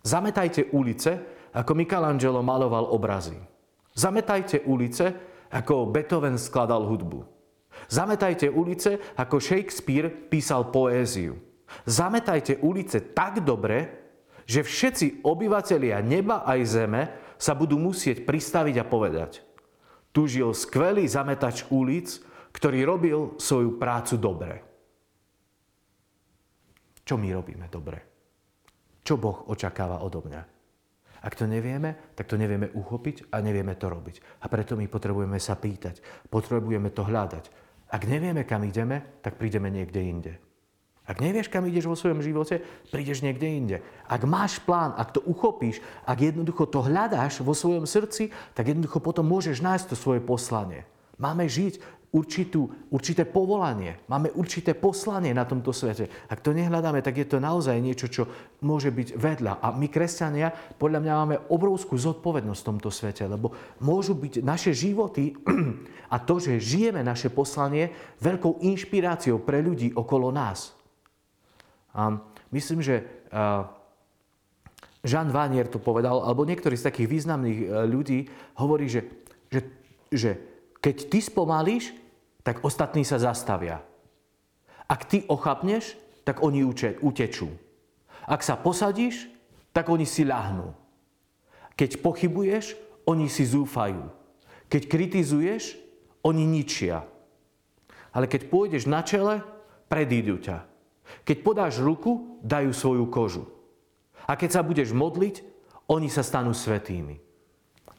Zametajte 0.00 0.72
ulice, 0.72 1.12
ako 1.52 1.72
Michelangelo 1.74 2.40
maloval 2.40 2.88
obrazy. 2.94 3.36
Zametajte 3.92 4.64
ulice, 4.64 5.12
ako 5.50 5.90
Beethoven 5.90 6.38
skladal 6.38 6.86
hudbu. 6.86 7.26
Zametajte 7.90 8.48
ulice, 8.48 9.02
ako 9.18 9.42
Shakespeare 9.42 10.08
písal 10.08 10.70
poéziu. 10.70 11.36
Zametajte 11.86 12.62
ulice 12.62 13.14
tak 13.14 13.42
dobre, 13.42 14.00
že 14.46 14.66
všetci 14.66 15.22
obyvatelia 15.22 16.02
neba 16.02 16.42
aj 16.42 16.60
zeme 16.66 17.02
sa 17.38 17.54
budú 17.54 17.78
musieť 17.78 18.26
pristaviť 18.26 18.76
a 18.82 18.88
povedať. 18.88 19.42
Tu 20.10 20.26
žil 20.26 20.50
skvelý 20.50 21.06
zametač 21.06 21.62
ulic, 21.70 22.18
ktorý 22.50 22.82
robil 22.82 23.18
svoju 23.38 23.78
prácu 23.78 24.18
dobre. 24.18 24.69
Čo 27.10 27.18
my 27.18 27.26
robíme 27.34 27.66
dobre? 27.66 27.98
Čo 29.02 29.18
Boh 29.18 29.50
očakáva 29.50 29.98
odo 30.06 30.22
mňa? 30.22 30.42
Ak 31.26 31.34
to 31.34 31.42
nevieme, 31.50 32.14
tak 32.14 32.30
to 32.30 32.38
nevieme 32.38 32.70
uchopiť 32.70 33.34
a 33.34 33.42
nevieme 33.42 33.74
to 33.74 33.90
robiť. 33.90 34.38
A 34.38 34.46
preto 34.46 34.78
my 34.78 34.86
potrebujeme 34.86 35.34
sa 35.42 35.58
pýtať, 35.58 35.98
potrebujeme 36.30 36.86
to 36.94 37.02
hľadať. 37.02 37.50
Ak 37.90 38.06
nevieme, 38.06 38.46
kam 38.46 38.62
ideme, 38.62 39.18
tak 39.26 39.42
prídeme 39.42 39.74
niekde 39.74 39.98
inde. 40.06 40.32
Ak 41.02 41.18
nevieš, 41.18 41.50
kam 41.50 41.66
ideš 41.66 41.90
vo 41.90 41.98
svojom 41.98 42.22
živote, 42.22 42.62
prídeš 42.94 43.26
niekde 43.26 43.58
inde. 43.58 43.76
Ak 44.06 44.22
máš 44.22 44.62
plán, 44.62 44.94
ak 44.94 45.10
to 45.10 45.20
uchopíš, 45.26 45.82
ak 46.06 46.14
jednoducho 46.14 46.70
to 46.70 46.78
hľadáš 46.78 47.42
vo 47.42 47.58
svojom 47.58 47.90
srdci, 47.90 48.30
tak 48.54 48.70
jednoducho 48.70 49.02
potom 49.02 49.26
môžeš 49.26 49.58
nájsť 49.58 49.86
to 49.90 49.96
svoje 49.98 50.22
poslanie. 50.22 50.86
Máme 51.18 51.50
žiť 51.50 51.99
určitú, 52.10 52.90
určité 52.90 53.22
povolanie, 53.22 54.02
máme 54.10 54.34
určité 54.34 54.74
poslanie 54.74 55.30
na 55.30 55.46
tomto 55.46 55.70
svete. 55.70 56.26
Ak 56.26 56.42
to 56.42 56.50
nehľadáme, 56.50 56.98
tak 57.06 57.22
je 57.22 57.26
to 57.26 57.38
naozaj 57.38 57.78
niečo, 57.78 58.10
čo 58.10 58.26
môže 58.66 58.90
byť 58.90 59.14
vedľa. 59.14 59.52
A 59.62 59.70
my, 59.70 59.86
kresťania, 59.86 60.50
podľa 60.74 61.00
mňa 61.06 61.12
máme 61.14 61.36
obrovskú 61.54 61.94
zodpovednosť 61.94 62.60
v 62.60 62.68
tomto 62.74 62.90
svete, 62.90 63.24
lebo 63.30 63.54
môžu 63.78 64.18
byť 64.18 64.42
naše 64.42 64.74
životy 64.74 65.38
a 66.14 66.16
to, 66.18 66.42
že 66.42 66.58
žijeme 66.58 67.06
naše 67.06 67.30
poslanie, 67.30 67.94
veľkou 68.18 68.58
inšpiráciou 68.58 69.38
pre 69.46 69.62
ľudí 69.62 69.94
okolo 69.94 70.34
nás. 70.34 70.74
A 71.94 72.18
myslím, 72.50 72.82
že 72.82 73.06
Jean 75.00 75.30
Vanier 75.32 75.70
to 75.70 75.80
povedal, 75.80 76.20
alebo 76.26 76.44
niektorí 76.44 76.76
z 76.76 76.92
takých 76.92 77.08
významných 77.08 77.58
e, 77.64 77.66
ľudí 77.88 78.18
hovorí, 78.60 78.84
že, 78.84 79.08
že, 79.48 79.60
že 80.12 80.49
keď 80.80 80.96
ty 81.12 81.20
spomalíš, 81.20 81.92
tak 82.40 82.64
ostatní 82.64 83.04
sa 83.04 83.20
zastavia. 83.20 83.84
Ak 84.88 85.06
ty 85.06 85.22
ochapneš, 85.28 85.94
tak 86.24 86.40
oni 86.40 86.64
utečú. 87.04 87.48
Ak 88.24 88.40
sa 88.40 88.56
posadíš, 88.56 89.28
tak 89.70 89.92
oni 89.92 90.08
si 90.08 90.26
ľahnú. 90.26 90.72
Keď 91.76 92.00
pochybuješ, 92.02 92.74
oni 93.06 93.30
si 93.30 93.46
zúfajú. 93.46 94.08
Keď 94.66 94.82
kritizuješ, 94.88 95.78
oni 96.26 96.44
ničia. 96.44 97.04
Ale 98.10 98.26
keď 98.26 98.50
pôjdeš 98.50 98.90
na 98.90 99.00
čele, 99.06 99.40
predídu 99.86 100.42
ťa. 100.42 100.66
Keď 101.22 101.36
podáš 101.42 101.78
ruku, 101.78 102.40
dajú 102.42 102.70
svoju 102.74 103.04
kožu. 103.10 103.44
A 104.26 104.38
keď 104.38 104.60
sa 104.60 104.62
budeš 104.62 104.94
modliť, 104.94 105.42
oni 105.90 106.06
sa 106.06 106.22
stanú 106.22 106.54
svetými. 106.54 107.29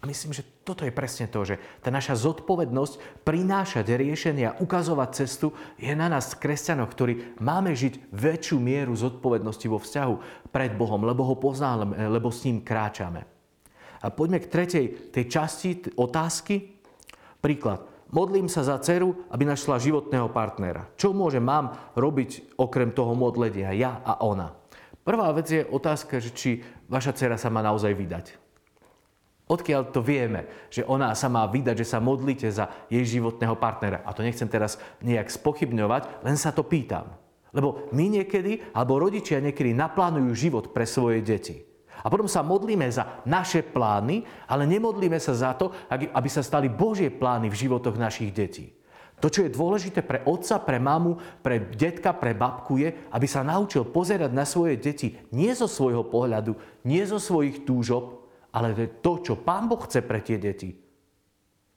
A 0.02 0.10
myslím, 0.10 0.34
že 0.34 0.42
toto 0.66 0.82
je 0.82 0.90
presne 0.90 1.30
to, 1.30 1.46
že 1.46 1.62
tá 1.86 1.94
naša 1.94 2.18
zodpovednosť 2.18 3.22
prinášať 3.22 3.86
riešenia, 3.86 4.58
ukazovať 4.58 5.10
cestu 5.14 5.54
je 5.78 5.94
na 5.94 6.10
nás, 6.10 6.34
kresťanoch, 6.34 6.90
ktorí 6.90 7.38
máme 7.38 7.78
žiť 7.78 8.10
väčšiu 8.10 8.58
mieru 8.58 8.98
zodpovednosti 8.98 9.70
vo 9.70 9.78
vzťahu 9.78 10.14
pred 10.50 10.74
Bohom, 10.74 11.06
lebo 11.06 11.22
ho 11.22 11.38
poznáme, 11.38 11.94
lebo 12.10 12.34
s 12.34 12.50
ním 12.50 12.66
kráčame. 12.66 13.30
A 14.02 14.10
poďme 14.10 14.42
k 14.42 14.50
tretej 14.50 14.86
tej 15.14 15.26
časti 15.30 15.94
otázky. 15.94 16.82
Príklad. 17.38 17.86
modlím 18.10 18.50
sa 18.50 18.66
za 18.66 18.82
dceru, 18.82 19.30
aby 19.30 19.46
našla 19.46 19.78
životného 19.78 20.34
partnera. 20.34 20.90
Čo 20.98 21.14
môže 21.14 21.38
mám 21.38 21.78
robiť 21.94 22.58
okrem 22.58 22.90
toho 22.90 23.14
modlenia 23.14 23.70
ja 23.78 24.02
a 24.02 24.18
ona? 24.26 24.58
Prvá 25.06 25.30
vec 25.30 25.46
je 25.46 25.62
otázka, 25.62 26.18
že 26.18 26.34
či 26.34 26.50
vaša 26.90 27.14
dcera 27.14 27.38
sa 27.38 27.54
má 27.54 27.62
naozaj 27.62 27.94
vydať. 27.94 28.41
Odkiaľ 29.52 29.92
to 29.92 30.00
vieme, 30.00 30.48
že 30.72 30.88
ona 30.88 31.12
sa 31.12 31.28
má 31.28 31.44
vydať, 31.44 31.84
že 31.84 31.92
sa 31.92 32.00
modlíte 32.00 32.48
za 32.48 32.72
jej 32.88 33.04
životného 33.04 33.60
partnera. 33.60 34.00
A 34.08 34.16
to 34.16 34.24
nechcem 34.24 34.48
teraz 34.48 34.80
nejak 35.04 35.28
spochybňovať, 35.28 36.24
len 36.24 36.40
sa 36.40 36.56
to 36.56 36.64
pýtam. 36.64 37.12
Lebo 37.52 37.92
my 37.92 38.24
niekedy, 38.24 38.72
alebo 38.72 38.96
rodičia 38.96 39.44
niekedy 39.44 39.76
naplánujú 39.76 40.32
život 40.32 40.72
pre 40.72 40.88
svoje 40.88 41.20
deti. 41.20 41.68
A 42.00 42.08
potom 42.08 42.32
sa 42.32 42.48
modlíme 42.48 42.88
za 42.88 43.20
naše 43.28 43.60
plány, 43.60 44.24
ale 44.48 44.64
nemodlíme 44.64 45.20
sa 45.20 45.36
za 45.36 45.52
to, 45.60 45.76
aby 45.92 46.30
sa 46.32 46.42
stali 46.42 46.72
Božie 46.72 47.12
plány 47.12 47.52
v 47.52 47.60
životoch 47.68 48.00
našich 48.00 48.32
detí. 48.32 48.72
To, 49.22 49.30
čo 49.30 49.46
je 49.46 49.54
dôležité 49.54 50.02
pre 50.02 50.26
otca, 50.26 50.58
pre 50.64 50.82
mamu, 50.82 51.20
pre 51.46 51.62
detka, 51.62 52.10
pre 52.10 52.34
babku 52.34 52.82
je, 52.82 52.90
aby 53.14 53.28
sa 53.30 53.46
naučil 53.46 53.86
pozerať 53.86 54.34
na 54.34 54.50
svoje 54.50 54.82
deti 54.82 55.14
nie 55.30 55.54
zo 55.54 55.70
svojho 55.70 56.08
pohľadu, 56.10 56.58
nie 56.90 57.06
zo 57.06 57.22
svojich 57.22 57.62
túžob, 57.62 58.21
ale 58.52 58.76
to 59.00 59.24
čo 59.24 59.40
Pán 59.40 59.72
Boh 59.72 59.80
chce 59.84 60.04
pre 60.04 60.20
tie 60.20 60.36
deti. 60.36 60.72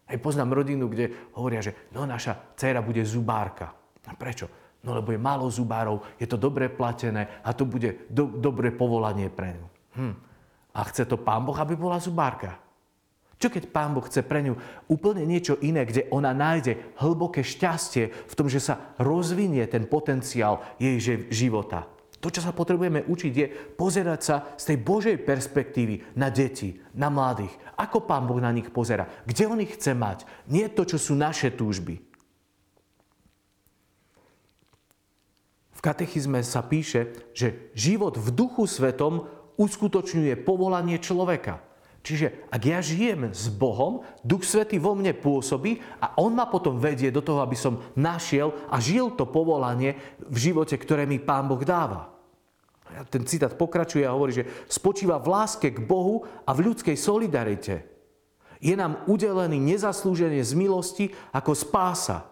Hej, 0.04 0.18
poznám 0.20 0.60
rodinu, 0.60 0.90
kde 0.90 1.32
hovoria, 1.38 1.64
že 1.64 1.88
no, 1.96 2.04
naša 2.04 2.54
dcéra 2.58 2.84
bude 2.84 3.00
zubárka. 3.06 3.72
A 4.04 4.12
prečo? 4.12 4.46
No 4.84 4.92
lebo 4.92 5.16
je 5.16 5.20
málo 5.22 5.48
zubárov, 5.48 6.20
je 6.20 6.28
to 6.28 6.36
dobre 6.36 6.68
platené 6.68 7.40
a 7.40 7.56
to 7.56 7.64
bude 7.64 8.12
do, 8.12 8.28
dobré 8.28 8.68
povolanie 8.68 9.32
pre 9.32 9.56
ňu. 9.56 9.66
Hm. 9.96 10.14
A 10.76 10.80
chce 10.84 11.08
to 11.08 11.16
Pán 11.16 11.48
Boh, 11.48 11.56
aby 11.56 11.72
bola 11.72 11.96
zubárka. 11.96 12.60
Čo 13.40 13.48
keď 13.48 13.72
Pán 13.72 13.96
Boh 13.96 14.04
chce 14.04 14.20
pre 14.20 14.44
ňu 14.44 14.54
úplne 14.92 15.24
niečo 15.24 15.56
iné, 15.64 15.88
kde 15.88 16.04
ona 16.12 16.36
nájde 16.36 17.00
hlboké 17.00 17.40
šťastie 17.40 18.12
v 18.28 18.34
tom, 18.36 18.52
že 18.52 18.60
sa 18.60 18.92
rozvinie 19.00 19.64
ten 19.72 19.88
potenciál 19.88 20.60
jej 20.76 21.00
života. 21.32 21.88
To, 22.24 22.32
čo 22.32 22.40
sa 22.40 22.56
potrebujeme 22.56 23.04
učiť, 23.04 23.32
je 23.36 23.46
pozerať 23.76 24.20
sa 24.24 24.36
z 24.56 24.72
tej 24.72 24.78
Božej 24.80 25.16
perspektívy 25.20 26.16
na 26.16 26.32
deti, 26.32 26.72
na 26.96 27.12
mladých. 27.12 27.52
Ako 27.76 28.08
Pán 28.08 28.24
Boh 28.24 28.40
na 28.40 28.48
nich 28.48 28.72
pozera? 28.72 29.04
Kde 29.28 29.44
on 29.44 29.60
ich 29.60 29.76
chce 29.76 29.92
mať? 29.92 30.24
Nie 30.48 30.72
to, 30.72 30.88
čo 30.88 30.96
sú 30.96 31.12
naše 31.12 31.52
túžby. 31.52 32.00
V 35.76 35.80
katechizme 35.84 36.40
sa 36.40 36.64
píše, 36.64 37.12
že 37.36 37.68
život 37.76 38.16
v 38.16 38.32
duchu 38.32 38.64
svetom 38.64 39.28
uskutočňuje 39.60 40.40
povolanie 40.48 40.96
človeka. 41.04 41.60
Čiže 42.00 42.48
ak 42.48 42.62
ja 42.64 42.80
žijem 42.80 43.36
s 43.36 43.52
Bohom, 43.52 44.00
Duch 44.24 44.48
Svetý 44.48 44.80
vo 44.80 44.96
mne 44.96 45.12
pôsobí 45.12 45.84
a 46.00 46.16
On 46.16 46.32
ma 46.32 46.48
potom 46.48 46.80
vedie 46.80 47.12
do 47.12 47.20
toho, 47.20 47.44
aby 47.44 47.56
som 47.56 47.84
našiel 48.00 48.56
a 48.72 48.80
žil 48.80 49.12
to 49.12 49.28
povolanie 49.28 50.00
v 50.24 50.36
živote, 50.40 50.80
ktoré 50.80 51.04
mi 51.04 51.20
Pán 51.20 51.52
Boh 51.52 51.60
dáva 51.60 52.13
ten 53.10 53.26
citát 53.26 53.52
pokračuje 53.58 54.06
a 54.06 54.14
hovorí, 54.14 54.32
že 54.44 54.48
spočíva 54.70 55.18
v 55.18 55.30
láske 55.34 55.74
k 55.74 55.82
Bohu 55.82 56.22
a 56.46 56.50
v 56.54 56.70
ľudskej 56.70 56.94
solidarite. 56.94 57.82
Je 58.62 58.72
nám 58.78 59.04
udelený 59.10 59.58
nezaslúženie 59.60 60.40
z 60.40 60.52
milosti 60.54 61.06
ako 61.34 61.52
spása. 61.52 62.30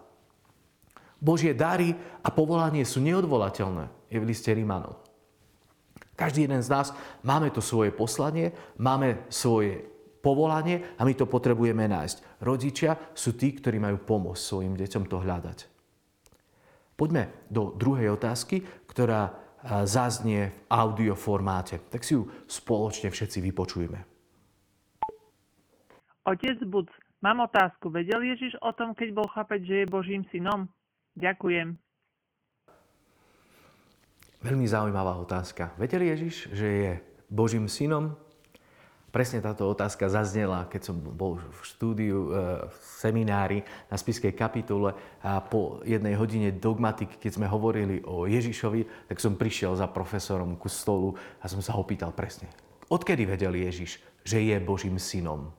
Božie 1.19 1.55
dary 1.55 1.95
a 2.23 2.29
povolanie 2.31 2.83
sú 2.83 2.99
neodvolateľné, 2.99 4.11
je 4.11 4.17
v 4.19 4.27
liste 4.27 4.51
Rímanov. 4.51 4.99
Každý 6.13 6.45
jeden 6.45 6.61
z 6.61 6.69
nás 6.69 6.91
máme 7.25 7.49
to 7.49 7.63
svoje 7.63 7.89
poslanie, 7.95 8.53
máme 8.77 9.27
svoje 9.31 9.81
povolanie 10.23 10.95
a 10.95 11.03
my 11.03 11.13
to 11.17 11.27
potrebujeme 11.27 11.83
nájsť. 11.83 12.39
Rodičia 12.43 12.95
sú 13.11 13.35
tí, 13.35 13.51
ktorí 13.55 13.79
majú 13.79 13.99
pomôcť 14.03 14.39
svojim 14.39 14.73
deťom 14.79 15.03
to 15.09 15.17
hľadať. 15.19 15.59
Poďme 16.93 17.49
do 17.49 17.73
druhej 17.73 18.13
otázky, 18.13 18.61
ktorá 18.85 19.42
zaznie 19.83 20.51
v 20.51 20.59
audioformáte. 20.67 21.79
Tak 21.87 22.03
si 22.03 22.19
ju 22.19 22.27
spoločne 22.45 23.09
všetci 23.09 23.39
vypočujeme. 23.39 23.99
Otec 26.23 26.59
Buc, 26.67 26.87
mám 27.19 27.43
otázku. 27.43 27.91
Vedel 27.91 28.23
Ježiš 28.23 28.55
o 28.63 28.71
tom, 28.71 28.95
keď 28.95 29.09
bol 29.11 29.27
chápať, 29.27 29.59
že 29.63 29.75
je 29.83 29.91
Božím 29.91 30.23
synom? 30.31 30.71
Ďakujem. 31.19 31.75
Veľmi 34.43 34.67
zaujímavá 34.67 35.15
otázka. 35.23 35.71
Vedel 35.79 36.03
Ježiš, 36.03 36.51
že 36.51 36.67
je 36.67 36.91
Božím 37.31 37.71
synom? 37.71 38.19
Presne 39.13 39.45
táto 39.45 39.69
otázka 39.69 40.09
zaznela, 40.09 40.65
keď 40.65 40.89
som 40.89 40.97
bol 40.97 41.37
v 41.37 41.59
štúdiu, 41.61 42.33
e, 42.33 42.65
v 42.65 42.77
seminári 42.97 43.61
na 43.85 43.93
spiskej 43.93 44.33
kapitule 44.33 44.97
a 45.21 45.37
po 45.37 45.85
jednej 45.85 46.17
hodine 46.17 46.49
dogmatiky, 46.49 47.21
keď 47.21 47.37
sme 47.37 47.45
hovorili 47.45 48.01
o 48.09 48.25
Ježišovi, 48.25 49.13
tak 49.13 49.21
som 49.21 49.37
prišiel 49.37 49.77
za 49.77 49.85
profesorom 49.85 50.57
ku 50.57 50.65
stolu 50.65 51.13
a 51.37 51.45
som 51.45 51.61
sa 51.61 51.77
ho 51.77 51.85
pýtal 51.85 52.09
presne, 52.09 52.49
odkedy 52.89 53.29
vedel 53.29 53.53
Ježiš, 53.53 54.01
že 54.25 54.41
je 54.41 54.57
Božím 54.57 54.97
synom? 54.97 55.53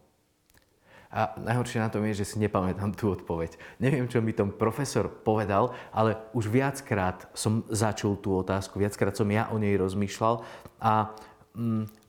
A 1.14 1.30
najhoršie 1.38 1.78
na 1.78 1.87
tom 1.87 2.02
je, 2.11 2.26
že 2.26 2.34
si 2.34 2.42
nepamätám 2.42 2.90
tú 2.99 3.14
odpoveď. 3.14 3.54
Neviem, 3.78 4.11
čo 4.11 4.18
mi 4.18 4.34
tom 4.34 4.50
profesor 4.50 5.06
povedal, 5.06 5.70
ale 5.94 6.18
už 6.34 6.50
viackrát 6.50 7.30
som 7.38 7.62
začul 7.70 8.18
tú 8.18 8.34
otázku, 8.34 8.82
viackrát 8.82 9.14
som 9.14 9.30
ja 9.30 9.46
o 9.54 9.62
nej 9.62 9.78
rozmýšľal 9.78 10.42
a 10.82 11.14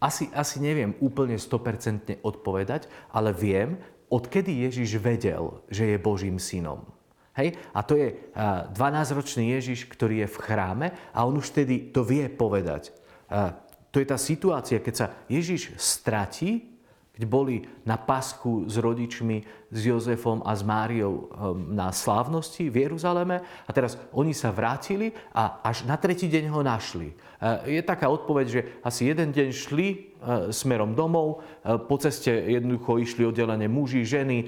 asi, 0.02 0.26
asi 0.34 0.58
neviem 0.58 0.98
úplne 1.00 1.38
100% 1.38 2.26
odpovedať, 2.26 2.90
ale 3.14 3.30
viem, 3.30 3.78
odkedy 4.10 4.66
Ježiš 4.66 4.98
vedel, 4.98 5.62
že 5.70 5.94
je 5.94 5.98
Božím 6.02 6.42
synom. 6.42 6.86
Hej? 7.38 7.58
A 7.74 7.86
to 7.86 7.98
je 7.98 8.16
12-ročný 8.74 9.54
Ježiš, 9.54 9.86
ktorý 9.86 10.26
je 10.26 10.32
v 10.34 10.42
chráme 10.42 10.88
a 11.14 11.20
on 11.26 11.38
už 11.38 11.54
tedy 11.54 11.94
to 11.94 12.02
vie 12.02 12.26
povedať. 12.30 12.90
To 13.92 13.98
je 14.02 14.08
tá 14.08 14.20
situácia, 14.20 14.84
keď 14.84 14.94
sa 14.94 15.08
Ježiš 15.32 15.78
stratí 15.80 16.75
keď 17.16 17.24
boli 17.24 17.64
na 17.88 17.96
paschu 17.96 18.68
s 18.68 18.76
rodičmi, 18.76 19.48
s 19.72 19.80
Jozefom 19.88 20.44
a 20.44 20.52
s 20.52 20.64
Máriou 20.68 21.32
ehm, 21.32 21.72
na 21.72 21.92
slávnosti 21.96 22.68
v 22.68 22.88
Jeruzaleme 22.88 23.40
a 23.40 23.70
teraz 23.72 23.96
oni 24.12 24.36
sa 24.36 24.52
vrátili 24.52 25.16
a 25.32 25.64
až 25.64 25.88
na 25.88 25.96
tretí 25.96 26.28
deň 26.28 26.46
ho 26.52 26.60
našli. 26.60 27.12
E, 27.12 27.16
je 27.80 27.82
taká 27.84 28.12
odpoveď, 28.12 28.46
že 28.48 28.62
asi 28.84 29.08
jeden 29.08 29.32
deň 29.32 29.50
šli 29.52 29.88
e, 29.88 29.98
smerom 30.52 30.92
domov, 30.96 31.40
e, 31.64 31.76
po 31.76 31.96
ceste 32.00 32.32
jednoducho 32.32 33.00
išli 33.00 33.24
oddelenie 33.24 33.72
muži, 33.72 34.04
ženy, 34.04 34.48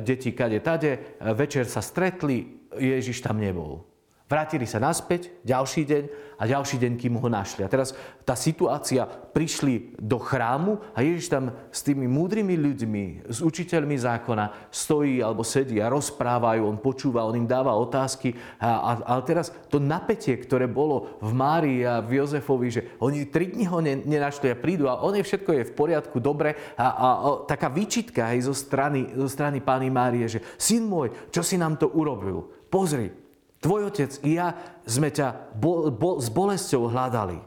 deti 0.00 0.32
kade 0.36 0.60
tade, 0.60 1.20
večer 1.20 1.64
sa 1.64 1.80
stretli, 1.80 2.60
Ježiš 2.76 3.20
tam 3.20 3.40
nebol. 3.40 3.91
Vrátili 4.32 4.64
sa 4.64 4.80
naspäť, 4.80 5.28
ďalší 5.44 5.84
deň 5.84 6.04
a 6.40 6.48
ďalší 6.48 6.80
deň, 6.80 6.92
kým 6.96 7.20
ho 7.20 7.28
našli. 7.28 7.68
A 7.68 7.68
teraz 7.68 7.92
tá 8.24 8.32
situácia, 8.32 9.04
prišli 9.04 9.92
do 10.00 10.16
chrámu 10.16 10.80
a 10.96 11.04
Ježiš 11.04 11.28
tam 11.28 11.52
s 11.68 11.84
tými 11.84 12.08
múdrymi 12.08 12.56
ľuďmi, 12.56 13.28
s 13.28 13.44
učiteľmi 13.44 13.92
zákona 13.92 14.72
stojí 14.72 15.20
alebo 15.20 15.44
sedí 15.44 15.84
a 15.84 15.92
rozprávajú, 15.92 16.64
on 16.64 16.80
počúva, 16.80 17.28
on 17.28 17.36
im 17.36 17.44
dáva 17.44 17.76
otázky. 17.76 18.32
A, 18.56 18.72
a, 18.72 18.90
ale 19.04 19.22
teraz 19.28 19.52
to 19.68 19.76
napätie, 19.76 20.32
ktoré 20.40 20.64
bolo 20.64 21.20
v 21.20 21.28
Márii 21.36 21.84
a 21.84 22.00
v 22.00 22.24
Jozefovi, 22.24 22.68
že 22.72 22.88
oni 23.04 23.28
tri 23.28 23.52
dní 23.52 23.68
ho 23.68 23.84
nenašli 23.84 24.48
a 24.48 24.56
prídu 24.56 24.88
a 24.88 25.04
on 25.04 25.12
je 25.12 25.28
všetko 25.28 25.60
je 25.60 25.68
v 25.68 25.76
poriadku, 25.76 26.16
dobre. 26.24 26.56
A, 26.80 26.88
a, 26.88 26.88
a 26.88 27.28
taká 27.44 27.68
výčitka 27.68 28.32
aj 28.32 28.48
zo 28.48 28.56
strany, 28.56 29.12
zo 29.12 29.28
strany 29.28 29.60
Pány 29.60 29.92
Márie, 29.92 30.24
že 30.24 30.40
syn 30.56 30.88
môj, 30.88 31.12
čo 31.28 31.44
si 31.44 31.60
nám 31.60 31.76
to 31.76 31.92
urobil? 31.92 32.48
Pozri, 32.72 33.21
Tvoj 33.62 33.94
otec 33.94 34.10
i 34.26 34.42
ja 34.42 34.58
sme 34.82 35.14
ťa 35.14 35.54
bo, 35.54 35.86
bo, 35.94 36.18
s 36.18 36.26
bolesťou 36.34 36.90
hľadali. 36.90 37.38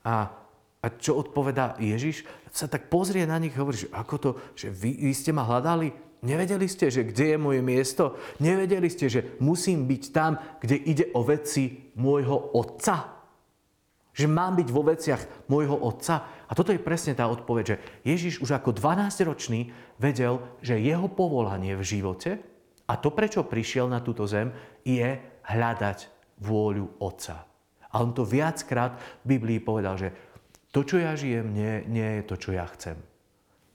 A, 0.00 0.32
a 0.80 0.86
čo 0.96 1.20
odpovedá 1.20 1.76
Ježiš? 1.76 2.24
Sa 2.48 2.64
tak 2.64 2.88
pozrie 2.88 3.28
na 3.28 3.36
nich 3.36 3.52
a 3.52 3.60
hovorí, 3.60 3.84
že 3.84 3.92
ako 3.92 4.14
to, 4.16 4.30
že 4.56 4.72
vy, 4.72 4.96
vy 4.96 5.12
ste 5.12 5.36
ma 5.36 5.44
hľadali? 5.44 5.92
Nevedeli 6.24 6.64
ste, 6.64 6.88
že 6.88 7.04
kde 7.04 7.36
je 7.36 7.38
moje 7.38 7.60
miesto? 7.60 8.16
Nevedeli 8.40 8.88
ste, 8.88 9.12
že 9.12 9.36
musím 9.44 9.84
byť 9.84 10.02
tam, 10.08 10.40
kde 10.56 10.76
ide 10.80 11.06
o 11.12 11.20
veci 11.20 11.92
môjho 12.00 12.56
otca? 12.56 13.20
Že 14.16 14.32
mám 14.32 14.56
byť 14.56 14.68
vo 14.72 14.88
veciach 14.88 15.22
môjho 15.52 15.76
otca? 15.84 16.48
A 16.48 16.52
toto 16.56 16.72
je 16.72 16.80
presne 16.80 17.12
tá 17.12 17.28
odpoveď, 17.28 17.64
že 17.76 17.80
Ježiš 18.08 18.40
už 18.40 18.56
ako 18.56 18.72
12-ročný 18.72 19.68
vedel, 20.00 20.40
že 20.64 20.80
jeho 20.80 21.12
povolanie 21.12 21.76
v 21.76 21.84
živote 21.84 22.40
a 22.84 23.00
to, 23.00 23.12
prečo 23.12 23.44
prišiel 23.44 23.88
na 23.88 24.00
túto 24.00 24.28
zem, 24.28 24.52
je 24.84 25.08
hľadať 25.48 25.98
vôľu 26.44 27.00
Otca. 27.00 27.44
A 27.94 28.02
on 28.02 28.12
to 28.12 28.26
viackrát 28.26 28.98
v 29.24 29.38
Biblii 29.38 29.58
povedal, 29.62 29.96
že 29.96 30.08
to, 30.74 30.82
čo 30.82 30.98
ja 30.98 31.14
žijem, 31.14 31.54
nie, 31.54 31.86
nie 31.86 32.20
je 32.20 32.22
to, 32.26 32.34
čo 32.34 32.50
ja 32.50 32.66
chcem. 32.74 32.98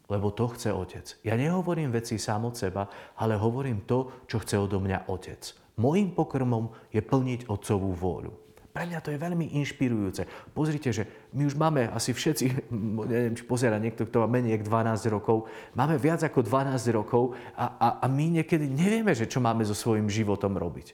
Lebo 0.09 0.33
to 0.35 0.51
chce 0.51 0.73
Otec. 0.73 1.05
Ja 1.23 1.39
nehovorím 1.39 1.93
veci 1.93 2.19
sám 2.19 2.49
od 2.49 2.57
seba, 2.57 2.89
ale 3.21 3.39
hovorím 3.39 3.87
to, 3.87 4.25
čo 4.27 4.41
chce 4.43 4.59
odo 4.59 4.81
mňa 4.83 5.07
Otec. 5.07 5.39
Mojím 5.79 6.11
pokrmom 6.11 6.91
je 6.91 6.99
plniť 6.99 7.47
Otcovú 7.47 7.95
vôľu. 7.95 8.33
Pre 8.69 8.85
mňa 8.85 9.01
to 9.01 9.09
je 9.09 9.17
veľmi 9.17 9.57
inšpirujúce. 9.57 10.53
Pozrite, 10.53 10.93
že 10.93 11.03
my 11.33 11.49
už 11.49 11.57
máme 11.57 11.89
asi 11.89 12.13
všetci, 12.13 12.69
neviem, 13.11 13.33
či 13.33 13.43
pozera 13.43 13.81
niekto, 13.81 14.05
kto 14.05 14.23
má 14.23 14.27
menej 14.29 14.61
ako 14.61 14.69
12 14.69 15.15
rokov, 15.15 15.37
máme 15.73 15.97
viac 15.97 16.21
ako 16.21 16.45
12 16.45 16.77
rokov 16.93 17.33
a, 17.57 17.65
a, 17.75 17.87
a 18.01 18.05
my 18.05 18.41
niekedy 18.41 18.69
nevieme, 18.69 19.17
že 19.17 19.25
čo 19.25 19.41
máme 19.41 19.65
so 19.65 19.73
svojím 19.73 20.07
životom 20.07 20.53
robiť. 20.53 20.93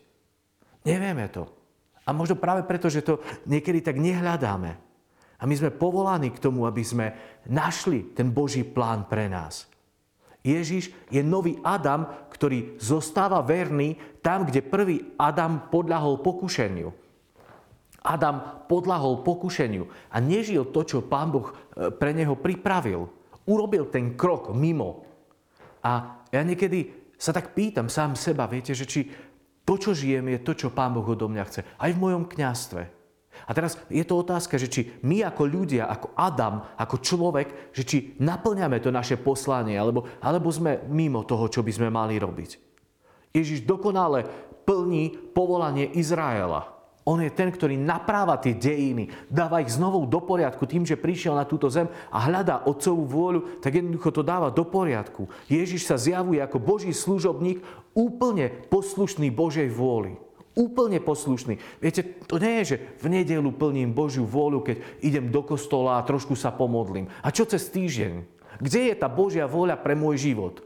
Nevieme 0.88 1.28
to. 1.28 1.50
A 2.06 2.14
možno 2.14 2.38
práve 2.38 2.62
preto, 2.64 2.88
že 2.88 3.02
to 3.02 3.20
niekedy 3.50 3.82
tak 3.82 3.98
nehľadáme. 3.98 4.78
A 5.36 5.44
my 5.44 5.54
sme 5.58 5.74
povolaní 5.74 6.32
k 6.32 6.40
tomu, 6.40 6.64
aby 6.64 6.86
sme 6.86 7.12
našli 7.50 8.16
ten 8.16 8.32
Boží 8.32 8.64
plán 8.64 9.10
pre 9.10 9.28
nás. 9.28 9.68
Ježiš 10.46 10.94
je 11.10 11.26
nový 11.26 11.58
Adam, 11.66 12.06
ktorý 12.30 12.78
zostáva 12.78 13.42
verný 13.42 13.98
tam, 14.22 14.46
kde 14.46 14.62
prvý 14.62 15.18
Adam 15.18 15.74
podľahol 15.74 16.22
pokušeniu. 16.22 17.05
Adam 18.06 18.66
podľahol 18.70 19.26
pokušeniu 19.26 19.90
a 20.14 20.22
nežil 20.22 20.70
to, 20.70 20.86
čo 20.86 21.06
Pán 21.06 21.34
Boh 21.34 21.50
e, 21.50 21.90
pre 21.90 22.14
neho 22.14 22.38
pripravil. 22.38 23.10
Urobil 23.50 23.90
ten 23.90 24.14
krok 24.14 24.54
mimo. 24.54 25.06
A 25.82 26.22
ja 26.30 26.42
niekedy 26.42 27.12
sa 27.18 27.34
tak 27.34 27.58
pýtam 27.58 27.90
sám 27.90 28.14
seba, 28.14 28.46
viete, 28.46 28.78
že 28.78 28.86
či 28.86 29.10
to, 29.66 29.82
čo 29.82 29.98
žijem, 29.98 30.30
je 30.30 30.40
to, 30.46 30.54
čo 30.54 30.74
Pán 30.74 30.94
Boh 30.94 31.06
odo 31.06 31.26
mňa 31.26 31.44
chce. 31.50 31.62
Aj 31.66 31.90
v 31.90 32.02
mojom 32.02 32.30
kňastve. 32.30 32.96
A 33.46 33.52
teraz 33.52 33.76
je 33.92 34.06
to 34.08 34.24
otázka, 34.24 34.56
že 34.56 34.72
či 34.72 34.82
my 35.04 35.26
ako 35.26 35.44
ľudia, 35.44 35.92
ako 35.92 36.16
Adam, 36.16 36.64
ako 36.80 36.96
človek, 37.04 37.48
že 37.76 37.84
či 37.84 37.98
naplňame 38.24 38.80
to 38.80 38.94
naše 38.94 39.20
poslanie, 39.20 39.76
alebo, 39.76 40.08
alebo 40.24 40.48
sme 40.50 40.88
mimo 40.88 41.28
toho, 41.28 41.52
čo 41.52 41.60
by 41.60 41.72
sme 41.74 41.90
mali 41.92 42.16
robiť. 42.16 42.52
Ježiš 43.36 43.68
dokonale 43.68 44.24
plní 44.64 45.36
povolanie 45.36 45.92
Izraela. 46.00 46.75
On 47.06 47.22
je 47.22 47.30
ten, 47.30 47.54
ktorý 47.54 47.78
napráva 47.78 48.34
tie 48.42 48.58
dejiny, 48.58 49.14
dáva 49.30 49.62
ich 49.62 49.70
znovu 49.70 50.10
do 50.10 50.18
poriadku 50.26 50.66
tým, 50.66 50.90
že 50.90 50.98
prišiel 50.98 51.38
na 51.38 51.46
túto 51.46 51.70
zem 51.70 51.86
a 52.10 52.18
hľadá 52.26 52.66
otcovú 52.66 53.06
vôľu, 53.06 53.62
tak 53.62 53.78
jednoducho 53.78 54.10
to 54.10 54.26
dáva 54.26 54.50
do 54.50 54.66
poriadku. 54.66 55.30
Ježiš 55.46 55.86
sa 55.86 56.02
zjavuje 56.02 56.42
ako 56.42 56.58
Boží 56.58 56.90
služobník, 56.90 57.62
úplne 57.94 58.50
poslušný 58.74 59.30
Božej 59.30 59.70
vôli. 59.70 60.18
Úplne 60.58 60.98
poslušný. 60.98 61.62
Viete, 61.78 62.02
to 62.26 62.42
nie 62.42 62.66
je, 62.66 62.74
že 62.74 62.78
v 62.98 63.22
nedelu 63.22 63.54
plním 63.54 63.94
Božiu 63.94 64.26
vôľu, 64.26 64.66
keď 64.66 64.82
idem 65.06 65.30
do 65.30 65.46
kostola 65.46 66.02
a 66.02 66.06
trošku 66.10 66.34
sa 66.34 66.50
pomodlím. 66.50 67.06
A 67.22 67.30
čo 67.30 67.46
cez 67.46 67.70
týždeň? 67.70 68.26
Kde 68.58 68.82
je 68.90 68.96
tá 68.98 69.06
Božia 69.06 69.46
vôľa 69.46 69.78
pre 69.78 69.94
môj 69.94 70.18
život? 70.32 70.65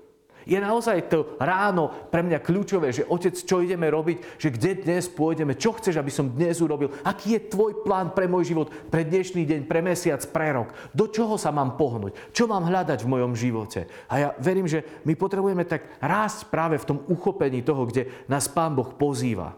Je 0.50 0.58
naozaj 0.58 1.14
to 1.14 1.38
ráno 1.38 1.94
pre 2.10 2.26
mňa 2.26 2.42
kľúčové, 2.42 2.90
že 2.90 3.06
otec, 3.06 3.38
čo 3.38 3.62
ideme 3.62 3.86
robiť, 3.86 4.42
že 4.42 4.50
kde 4.50 4.82
dnes 4.82 5.06
pôjdeme, 5.06 5.54
čo 5.54 5.78
chceš, 5.78 6.02
aby 6.02 6.10
som 6.10 6.34
dnes 6.34 6.58
urobil, 6.58 6.90
aký 7.06 7.38
je 7.38 7.54
tvoj 7.54 7.86
plán 7.86 8.18
pre 8.18 8.26
môj 8.26 8.50
život, 8.50 8.74
pre 8.90 9.06
dnešný 9.06 9.46
deň, 9.46 9.62
pre 9.70 9.86
mesiac, 9.86 10.18
pre 10.34 10.50
rok, 10.58 10.74
do 10.98 11.06
čoho 11.06 11.38
sa 11.38 11.54
mám 11.54 11.78
pohnúť, 11.78 12.34
čo 12.34 12.50
mám 12.50 12.66
hľadať 12.66 13.06
v 13.06 13.12
mojom 13.14 13.38
živote. 13.38 13.86
A 14.10 14.14
ja 14.18 14.30
verím, 14.42 14.66
že 14.66 14.82
my 15.06 15.14
potrebujeme 15.14 15.70
tak 15.70 15.86
rásť 16.02 16.50
práve 16.50 16.82
v 16.82 16.88
tom 16.90 17.06
uchopení 17.06 17.62
toho, 17.62 17.86
kde 17.86 18.10
nás 18.26 18.50
Pán 18.50 18.74
Boh 18.74 18.90
pozýva. 18.98 19.54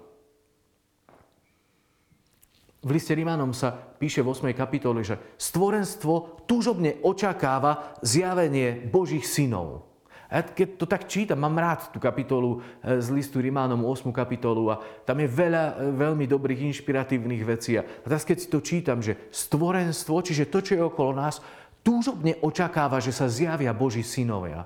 V 2.82 2.90
liste 2.90 3.14
Rimanom 3.14 3.54
sa 3.54 3.78
píše 3.78 4.26
v 4.26 4.34
8. 4.34 4.58
kapitole, 4.58 5.06
že 5.06 5.22
stvorenstvo 5.38 6.44
túžobne 6.50 6.98
očakáva 7.06 7.96
zjavenie 8.02 8.90
Božích 8.90 9.24
synov. 9.24 9.91
A 10.32 10.40
ja 10.40 10.44
keď 10.48 10.80
to 10.80 10.88
tak 10.88 11.12
čítam, 11.12 11.44
mám 11.44 11.60
rád 11.60 11.92
tú 11.92 12.00
kapitolu 12.00 12.64
e, 12.80 13.04
z 13.04 13.12
listu 13.12 13.44
Rimánom, 13.44 13.84
8. 13.84 14.16
kapitolu 14.16 14.72
a 14.72 14.80
tam 15.04 15.20
je 15.20 15.28
veľa 15.28 15.64
e, 15.76 15.92
veľmi 15.92 16.24
dobrých, 16.24 16.72
inšpiratívnych 16.72 17.44
vecí. 17.44 17.76
A 17.76 17.84
teraz 17.84 18.24
keď 18.24 18.38
si 18.40 18.48
to 18.48 18.64
čítam, 18.64 19.04
že 19.04 19.28
stvorenstvo, 19.28 20.24
čiže 20.24 20.48
to, 20.48 20.64
čo 20.64 20.80
je 20.80 20.88
okolo 20.88 21.12
nás, 21.20 21.44
túžobne 21.84 22.40
očakáva, 22.40 23.04
že 23.04 23.12
sa 23.12 23.28
zjavia 23.28 23.76
Boží 23.76 24.08
synovia. 24.08 24.64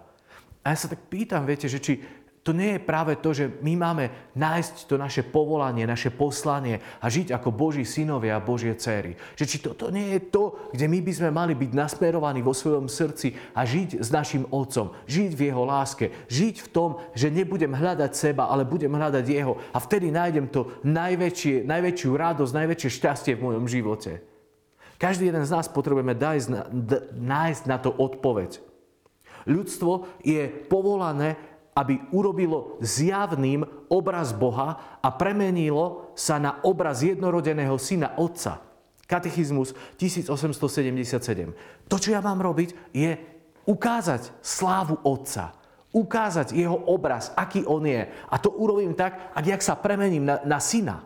A 0.62 0.74
ja 0.74 0.78
sa 0.78 0.86
tak 0.86 1.02
pýtam, 1.10 1.50
viete, 1.50 1.66
že 1.66 1.82
či 1.82 1.98
to 2.46 2.54
nie 2.54 2.78
je 2.78 2.86
práve 2.86 3.18
to, 3.18 3.34
že 3.34 3.58
my 3.66 3.74
máme 3.74 4.06
nájsť 4.38 4.86
to 4.86 5.02
naše 5.02 5.26
povolanie, 5.26 5.90
naše 5.90 6.14
poslanie 6.14 6.78
a 7.02 7.10
žiť 7.10 7.34
ako 7.34 7.50
Boží 7.50 7.82
synovia 7.82 8.38
a 8.38 8.46
Božie 8.46 8.78
céry. 8.78 9.18
Že 9.34 9.46
či 9.50 9.58
toto 9.66 9.90
nie 9.90 10.14
je 10.14 10.30
to, 10.30 10.54
kde 10.70 10.86
my 10.86 11.02
by 11.02 11.10
sme 11.18 11.30
mali 11.34 11.58
byť 11.58 11.74
nasmerovaní 11.74 12.46
vo 12.46 12.54
svojom 12.54 12.86
srdci 12.86 13.34
a 13.58 13.66
žiť 13.66 13.98
s 13.98 14.14
našim 14.14 14.46
Otcom, 14.54 14.94
žiť 15.10 15.32
v 15.34 15.42
Jeho 15.50 15.64
láske, 15.66 16.14
žiť 16.30 16.56
v 16.62 16.68
tom, 16.70 17.02
že 17.18 17.34
nebudem 17.34 17.74
hľadať 17.74 18.14
seba, 18.14 18.46
ale 18.46 18.62
budem 18.62 18.94
hľadať 18.94 19.26
Jeho 19.26 19.58
a 19.74 19.82
vtedy 19.82 20.14
nájdem 20.14 20.46
to 20.54 20.70
najväčšie, 20.86 21.66
najväčšiu 21.66 22.10
radosť, 22.14 22.54
najväčšie 22.54 22.90
šťastie 22.94 23.34
v 23.42 23.42
mojom 23.42 23.66
živote. 23.66 24.22
Každý 25.02 25.34
jeden 25.34 25.50
z 25.50 25.50
nás 25.50 25.66
potrebujeme 25.66 26.14
nájsť 26.14 27.64
na, 27.66 27.78
to 27.82 27.90
odpoveď. 27.90 28.62
Ľudstvo 29.50 30.22
je 30.22 30.46
povolané 30.70 31.55
aby 31.76 32.00
urobilo 32.16 32.80
zjavným 32.80 33.68
obraz 33.92 34.32
Boha 34.32 35.00
a 35.04 35.10
premenilo 35.12 36.16
sa 36.16 36.40
na 36.40 36.64
obraz 36.64 37.04
jednorodeného 37.04 37.76
syna 37.76 38.16
Otca. 38.16 38.64
Katechizmus 39.06 39.76
1877. 40.00 41.92
To, 41.92 41.96
čo 42.00 42.10
ja 42.16 42.24
mám 42.24 42.40
robiť, 42.42 42.96
je 42.96 43.20
ukázať 43.68 44.40
slávu 44.40 44.98
Otca. 45.04 45.54
Ukázať 45.92 46.56
jeho 46.56 46.76
obraz, 46.90 47.36
aký 47.36 47.68
on 47.68 47.84
je. 47.86 48.08
A 48.08 48.36
to 48.40 48.56
urobím 48.56 48.96
tak, 48.96 49.36
ak 49.36 49.46
ja 49.46 49.56
sa 49.60 49.76
premením 49.76 50.26
na, 50.26 50.42
na 50.48 50.60
syna. 50.64 51.04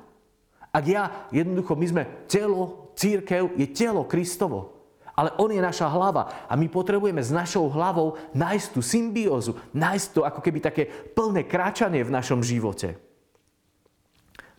Ak 0.69 0.85
ja, 0.85 1.27
jednoducho, 1.33 1.73
my 1.73 1.85
sme 1.89 2.03
telo, 2.29 2.93
církev 2.93 3.57
je 3.57 3.67
telo 3.73 4.05
Kristovo. 4.05 4.78
Ale 5.19 5.35
on 5.35 5.51
je 5.51 5.59
naša 5.59 5.91
hlava 5.91 6.47
a 6.47 6.55
my 6.55 6.71
potrebujeme 6.71 7.19
s 7.19 7.27
našou 7.27 7.67
hlavou 7.67 8.15
nájsť 8.31 8.67
tú 8.71 8.79
symbiózu, 8.79 9.59
nájsť 9.75 10.07
to 10.15 10.23
ako 10.23 10.39
keby 10.39 10.63
také 10.63 10.87
plné 10.87 11.43
kráčanie 11.43 12.07
v 12.07 12.15
našom 12.15 12.39
živote. 12.39 12.95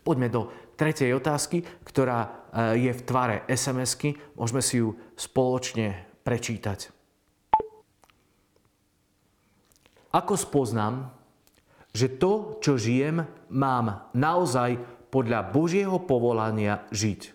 Poďme 0.05 0.29
do 0.29 0.53
tretej 0.77 1.16
otázky, 1.16 1.64
ktorá 1.81 2.20
e, 2.20 2.29
je 2.88 2.92
v 2.92 3.05
tvare 3.09 3.49
SMS-ky. 3.49 4.37
Môžeme 4.37 4.61
si 4.61 4.85
ju 4.85 5.01
spoločne 5.16 6.20
prečítať. 6.20 6.92
Ako 10.12 10.37
spoznám, 10.37 11.09
že 11.96 12.20
to, 12.20 12.61
čo 12.61 12.77
žijem, 12.77 13.25
mám 13.49 14.12
naozaj 14.12 14.77
podľa 15.09 15.40
Božieho 15.49 15.96
povolania 16.05 16.85
žiť? 16.92 17.33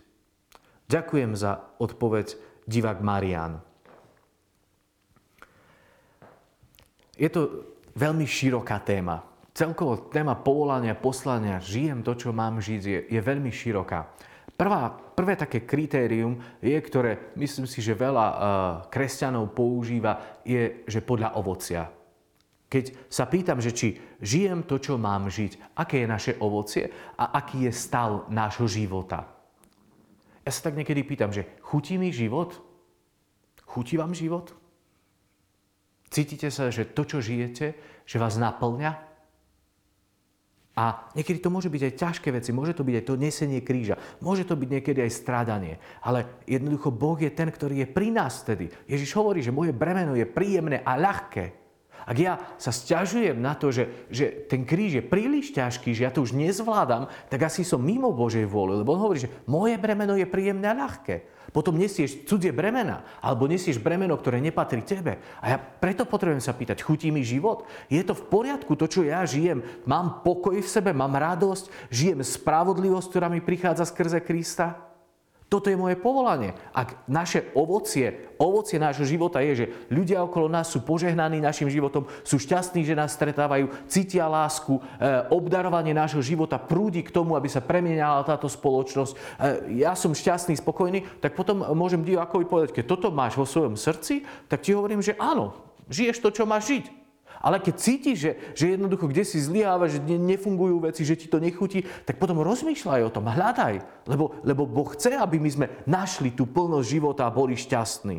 Ďakujem 0.85 1.33
za 1.33 1.73
odpoveď 1.81 2.44
divák 2.65 2.99
Marian. 3.01 3.61
Je 7.15 7.29
to 7.31 7.41
veľmi 7.95 8.27
široká 8.27 8.83
téma. 8.83 9.23
Celkovo 9.55 10.11
téma 10.11 10.35
povolania, 10.35 10.99
poslania, 10.99 11.63
žijem 11.63 12.03
to, 12.03 12.11
čo 12.19 12.35
mám 12.35 12.59
žiť, 12.59 12.81
je, 12.83 12.99
je 13.07 13.21
veľmi 13.23 13.47
široká. 13.47 14.11
Prvá, 14.55 14.91
prvé 14.91 15.39
také 15.39 15.63
kritérium 15.63 16.39
je, 16.59 16.75
ktoré 16.75 17.31
myslím 17.39 17.67
si, 17.67 17.79
že 17.79 17.95
veľa 17.95 18.27
uh, 18.27 18.37
kresťanov 18.91 19.55
používa, 19.55 20.43
je, 20.43 20.83
že 20.87 20.99
podľa 20.99 21.39
ovocia. 21.39 21.87
Keď 22.67 23.07
sa 23.07 23.27
pýtam, 23.27 23.63
že 23.63 23.71
či 23.71 23.95
žijem 24.19 24.67
to, 24.67 24.79
čo 24.79 24.99
mám 24.99 25.31
žiť, 25.31 25.75
aké 25.79 26.03
je 26.03 26.07
naše 26.11 26.33
ovocie 26.43 26.91
a 27.15 27.35
aký 27.39 27.67
je 27.67 27.71
stav 27.71 28.27
nášho 28.27 28.67
života. 28.67 29.34
Ja 30.45 30.53
sa 30.53 30.69
tak 30.69 30.77
niekedy 30.77 31.01
pýtam, 31.01 31.33
že 31.33 31.49
chutí 31.65 31.97
mi 31.97 32.13
život? 32.13 32.53
Chutí 33.65 33.97
vám 33.97 34.13
život? 34.13 34.53
Cítite 36.13 36.53
sa, 36.53 36.69
že 36.69 36.85
to, 36.85 37.01
čo 37.03 37.17
žijete, 37.19 37.73
že 38.05 38.21
vás 38.21 38.37
naplňa? 38.37 39.15
A 40.75 41.09
niekedy 41.15 41.39
to 41.39 41.49
môže 41.49 41.71
byť 41.71 41.81
aj 41.87 41.93
ťažké 41.97 42.29
veci, 42.35 42.51
môže 42.51 42.75
to 42.75 42.83
byť 42.83 42.95
aj 42.99 43.05
to 43.07 43.15
nesenie 43.15 43.63
kríža, 43.63 43.95
môže 44.19 44.43
to 44.43 44.59
byť 44.59 44.69
niekedy 44.69 44.99
aj 45.07 45.11
strádanie, 45.17 45.79
ale 46.03 46.43
jednoducho 46.43 46.91
Boh 46.91 47.15
je 47.15 47.31
ten, 47.31 47.47
ktorý 47.47 47.83
je 47.83 47.87
pri 47.87 48.11
nás 48.11 48.43
vtedy. 48.43 48.67
Ježiš 48.83 49.15
hovorí, 49.15 49.39
že 49.39 49.55
moje 49.55 49.71
bremeno 49.71 50.19
je 50.19 50.27
príjemné 50.27 50.83
a 50.83 50.99
ľahké. 50.99 51.64
Ak 52.05 52.17
ja 52.21 52.37
sa 52.61 52.69
stiažujem 52.69 53.41
na 53.41 53.57
to, 53.57 53.73
že, 53.73 54.07
že 54.13 54.45
ten 54.45 54.61
kríž 54.61 55.01
je 55.01 55.03
príliš 55.03 55.49
ťažký, 55.57 55.89
že 55.97 56.05
ja 56.05 56.13
to 56.13 56.21
už 56.21 56.37
nezvládam, 56.37 57.09
tak 57.33 57.49
asi 57.49 57.65
som 57.65 57.81
mimo 57.81 58.13
Božej 58.13 58.45
vôle. 58.45 58.77
Lebo 58.77 58.93
on 58.93 59.01
hovorí, 59.09 59.25
že 59.25 59.33
moje 59.49 59.73
bremeno 59.81 60.13
je 60.13 60.29
príjemné 60.29 60.69
a 60.69 60.77
ľahké. 60.77 61.35
Potom 61.49 61.79
nesieš 61.79 62.27
cudzie 62.27 62.51
bremena, 62.51 63.07
alebo 63.23 63.47
nesieš 63.47 63.79
bremeno, 63.79 64.19
ktoré 64.19 64.43
nepatrí 64.43 64.83
tebe. 64.83 65.23
A 65.39 65.55
ja 65.55 65.57
preto 65.57 66.03
potrebujem 66.03 66.43
sa 66.43 66.51
pýtať, 66.51 66.83
chutí 66.83 67.09
mi 67.15 67.23
život? 67.23 67.63
Je 67.87 68.03
to 68.03 68.11
v 68.11 68.27
poriadku, 68.27 68.75
to, 68.75 68.91
čo 68.91 69.01
ja 69.07 69.23
žijem? 69.23 69.63
Mám 69.87 70.21
pokoj 70.21 70.59
v 70.59 70.67
sebe, 70.67 70.91
mám 70.91 71.15
radosť, 71.15 71.71
žijem 71.87 72.21
spravodlivosť, 72.21 73.07
ktorá 73.07 73.27
mi 73.31 73.39
prichádza 73.39 73.87
skrze 73.87 74.19
Krista? 74.19 74.94
Toto 75.45 75.69
je 75.69 75.77
moje 75.77 75.93
povolanie. 75.93 76.57
Ak 76.73 77.05
naše 77.05 77.53
ovocie, 77.53 78.33
ovocie 78.41 78.81
nášho 78.81 79.05
života 79.05 79.45
je, 79.45 79.53
že 79.53 79.65
ľudia 79.93 80.25
okolo 80.25 80.49
nás 80.49 80.73
sú 80.73 80.81
požehnaní 80.81 81.37
našim 81.37 81.69
životom, 81.69 82.09
sú 82.25 82.41
šťastní, 82.41 82.81
že 82.81 82.97
nás 82.97 83.13
stretávajú, 83.13 83.69
cítia 83.85 84.25
lásku, 84.25 84.81
e, 84.81 84.81
obdarovanie 85.29 85.93
nášho 85.93 86.25
života 86.25 86.57
prúdi 86.57 87.05
k 87.05 87.13
tomu, 87.13 87.37
aby 87.37 87.45
sa 87.45 87.61
premienala 87.61 88.25
táto 88.25 88.49
spoločnosť. 88.49 89.13
E, 89.13 89.17
ja 89.85 89.93
som 89.93 90.17
šťastný, 90.17 90.57
spokojný, 90.57 91.05
tak 91.21 91.37
potom 91.37 91.61
môžem 91.77 92.01
divákovi 92.01 92.49
povedať, 92.49 92.81
keď 92.81 92.85
toto 92.89 93.13
máš 93.13 93.37
vo 93.37 93.45
svojom 93.45 93.77
srdci, 93.77 94.25
tak 94.49 94.65
ti 94.65 94.73
hovorím, 94.73 95.05
že 95.05 95.13
áno, 95.21 95.53
žiješ 95.93 96.25
to, 96.25 96.33
čo 96.33 96.49
máš 96.49 96.73
žiť. 96.73 97.04
Ale 97.45 97.61
keď 97.61 97.75
cítiš, 97.77 98.17
že, 98.17 98.31
že 98.57 98.65
jednoducho 98.73 99.05
kde 99.05 99.21
si 99.21 99.37
zlyháva, 99.37 99.85
že 99.85 100.01
ne, 100.01 100.17
nefungujú 100.17 100.81
veci, 100.81 101.05
že 101.05 101.13
ti 101.13 101.29
to 101.29 101.37
nechutí, 101.37 101.85
tak 102.01 102.17
potom 102.17 102.41
rozmýšľaj 102.41 103.05
o 103.05 103.13
tom, 103.13 103.29
hľadaj. 103.29 103.85
Lebo, 104.09 104.41
lebo 104.41 104.65
Boh 104.65 104.89
chce, 104.97 105.13
aby 105.13 105.37
my 105.37 105.49
sme 105.53 105.69
našli 105.85 106.33
tú 106.33 106.49
plnosť 106.49 106.89
života 106.89 107.29
a 107.29 107.35
boli 107.35 107.53
šťastní. 107.53 108.17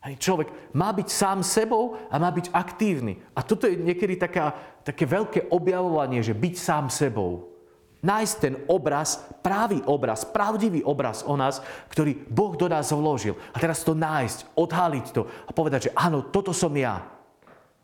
Hej, 0.00 0.16
človek 0.16 0.72
má 0.72 0.88
byť 0.96 1.08
sám 1.12 1.44
sebou 1.44 2.00
a 2.08 2.16
má 2.16 2.32
byť 2.32 2.48
aktívny. 2.56 3.20
A 3.36 3.44
toto 3.44 3.68
je 3.68 3.76
niekedy 3.76 4.16
taká, 4.16 4.56
také 4.80 5.04
veľké 5.04 5.52
objavovanie, 5.52 6.24
že 6.24 6.32
byť 6.32 6.54
sám 6.56 6.88
sebou. 6.88 7.52
Nájsť 8.00 8.34
ten 8.40 8.56
obraz, 8.64 9.20
pravý 9.44 9.84
obraz, 9.84 10.24
pravdivý 10.24 10.80
obraz 10.80 11.20
o 11.28 11.36
nás, 11.36 11.60
ktorý 11.92 12.16
Boh 12.32 12.56
do 12.56 12.64
nás 12.72 12.88
vložil. 12.88 13.36
A 13.52 13.60
teraz 13.60 13.84
to 13.84 13.92
nájsť, 13.92 14.56
odhaliť 14.56 15.06
to 15.12 15.28
a 15.28 15.50
povedať, 15.52 15.92
že 15.92 15.94
áno, 16.00 16.24
toto 16.24 16.56
som 16.56 16.72
ja. 16.72 17.19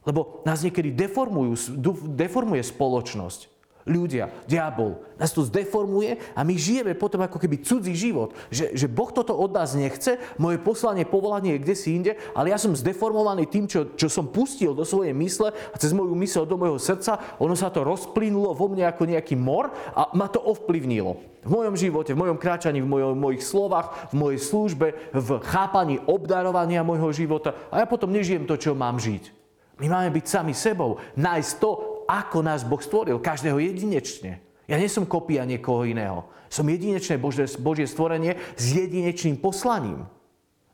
Lebo 0.07 0.40
nás 0.47 0.62
niekedy 0.62 0.95
deformujú, 0.95 1.77
deformuje 2.14 2.62
spoločnosť. 2.62 3.57
Ľudia, 3.87 4.35
diabol, 4.51 4.99
nás 5.14 5.31
to 5.31 5.47
zdeformuje 5.47 6.19
a 6.35 6.42
my 6.42 6.59
žijeme 6.59 6.99
potom 6.99 7.23
ako 7.23 7.38
keby 7.38 7.62
cudzí 7.62 7.95
život. 7.95 8.35
Že, 8.51 8.75
že 8.75 8.90
Boh 8.90 9.14
toto 9.14 9.31
od 9.31 9.55
nás 9.55 9.79
nechce, 9.79 10.19
moje 10.42 10.59
poslanie, 10.59 11.07
povolanie 11.07 11.55
je 11.55 11.62
kde 11.62 11.75
si 11.79 11.95
inde, 11.95 12.19
ale 12.35 12.51
ja 12.51 12.59
som 12.59 12.75
zdeformovaný 12.75 13.47
tým, 13.47 13.71
čo, 13.71 13.95
čo 13.95 14.11
som 14.11 14.27
pustil 14.27 14.75
do 14.75 14.83
svojej 14.83 15.14
mysle 15.14 15.55
a 15.55 15.77
cez 15.79 15.95
moju 15.95 16.19
mysel 16.19 16.42
do 16.51 16.59
môjho 16.59 16.83
srdca, 16.83 17.38
ono 17.38 17.55
sa 17.55 17.71
to 17.71 17.87
rozplynulo 17.87 18.59
vo 18.59 18.66
mne 18.66 18.90
ako 18.90 19.07
nejaký 19.07 19.38
mor 19.38 19.71
a 19.95 20.11
ma 20.19 20.27
to 20.27 20.42
ovplyvnilo. 20.42 21.23
V 21.47 21.51
mojom 21.55 21.79
živote, 21.79 22.11
v 22.11 22.27
mojom 22.27 22.42
kráčaní, 22.42 22.83
v 22.83 22.90
mojom, 22.90 23.14
mojich 23.14 23.47
slovách, 23.47 24.11
v 24.11 24.19
mojej 24.19 24.40
službe, 24.42 25.14
v 25.14 25.29
chápaní 25.47 26.03
obdarovania 26.11 26.83
môjho 26.83 27.14
života 27.14 27.55
a 27.71 27.79
ja 27.79 27.87
potom 27.87 28.11
nežijem 28.11 28.51
to, 28.51 28.59
čo 28.59 28.75
mám 28.75 28.99
žiť. 28.99 29.45
My 29.77 29.87
máme 29.93 30.11
byť 30.17 30.25
sami 30.25 30.57
sebou, 30.57 30.97
nájsť 31.21 31.53
to, 31.61 31.71
ako 32.09 32.39
nás 32.41 32.65
Boh 32.65 32.81
stvoril, 32.81 33.21
každého 33.21 33.61
jedinečne. 33.61 34.41
Ja 34.67 34.81
nie 34.81 34.91
som 34.91 35.07
kopia 35.07 35.45
niekoho 35.47 35.85
iného. 35.85 36.27
Som 36.49 36.67
jedinečné 36.67 37.21
Božie, 37.21 37.47
Božie 37.61 37.87
stvorenie 37.87 38.39
s 38.57 38.73
jedinečným 38.73 39.39
poslaním, 39.39 40.07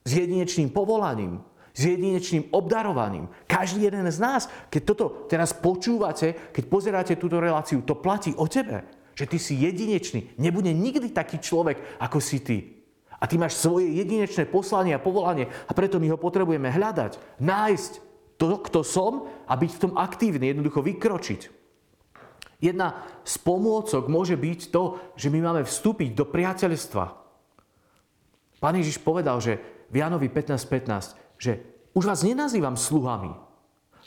s 0.06 0.10
jedinečným 0.16 0.70
povolaním, 0.70 1.42
s 1.72 1.88
jedinečným 1.88 2.52
obdarovaním. 2.52 3.28
Každý 3.48 3.88
jeden 3.88 4.04
z 4.08 4.18
nás, 4.20 4.48
keď 4.68 4.82
toto 4.84 5.04
teraz 5.28 5.56
počúvate, 5.56 6.52
keď 6.52 6.64
pozeráte 6.68 7.14
túto 7.16 7.40
reláciu, 7.40 7.80
to 7.82 7.96
platí 7.96 8.36
o 8.36 8.44
tebe. 8.44 8.84
Že 9.12 9.28
ty 9.28 9.38
si 9.40 9.54
jedinečný. 9.60 10.36
Nebude 10.40 10.72
nikdy 10.72 11.12
taký 11.12 11.36
človek, 11.36 12.00
ako 12.00 12.18
si 12.20 12.40
ty. 12.40 12.58
A 13.20 13.28
ty 13.28 13.36
máš 13.36 13.60
svoje 13.60 13.92
jedinečné 13.92 14.48
poslanie 14.48 14.96
a 14.96 15.02
povolanie 15.04 15.46
a 15.68 15.72
preto 15.76 16.00
my 16.00 16.10
ho 16.10 16.18
potrebujeme 16.18 16.72
hľadať, 16.72 17.38
nájsť, 17.38 18.11
to, 18.42 18.58
kto 18.58 18.82
som 18.82 19.30
a 19.46 19.54
byť 19.54 19.70
v 19.70 19.82
tom 19.86 19.92
aktívny, 19.94 20.50
jednoducho 20.50 20.82
vykročiť. 20.82 21.62
Jedna 22.58 23.06
z 23.22 23.38
pomôcok 23.38 24.10
môže 24.10 24.34
byť 24.34 24.74
to, 24.74 24.98
že 25.14 25.30
my 25.30 25.38
máme 25.46 25.62
vstúpiť 25.62 26.10
do 26.18 26.26
priateľstva. 26.26 27.04
Pán 28.58 28.74
Ježiš 28.78 28.98
povedal, 28.98 29.38
že 29.38 29.62
v 29.90 30.02
Janovi 30.02 30.26
15.15, 30.26 31.38
15, 31.38 31.38
že 31.38 31.52
už 31.94 32.02
vás 32.06 32.26
nenazývam 32.26 32.74
sluhami, 32.74 33.34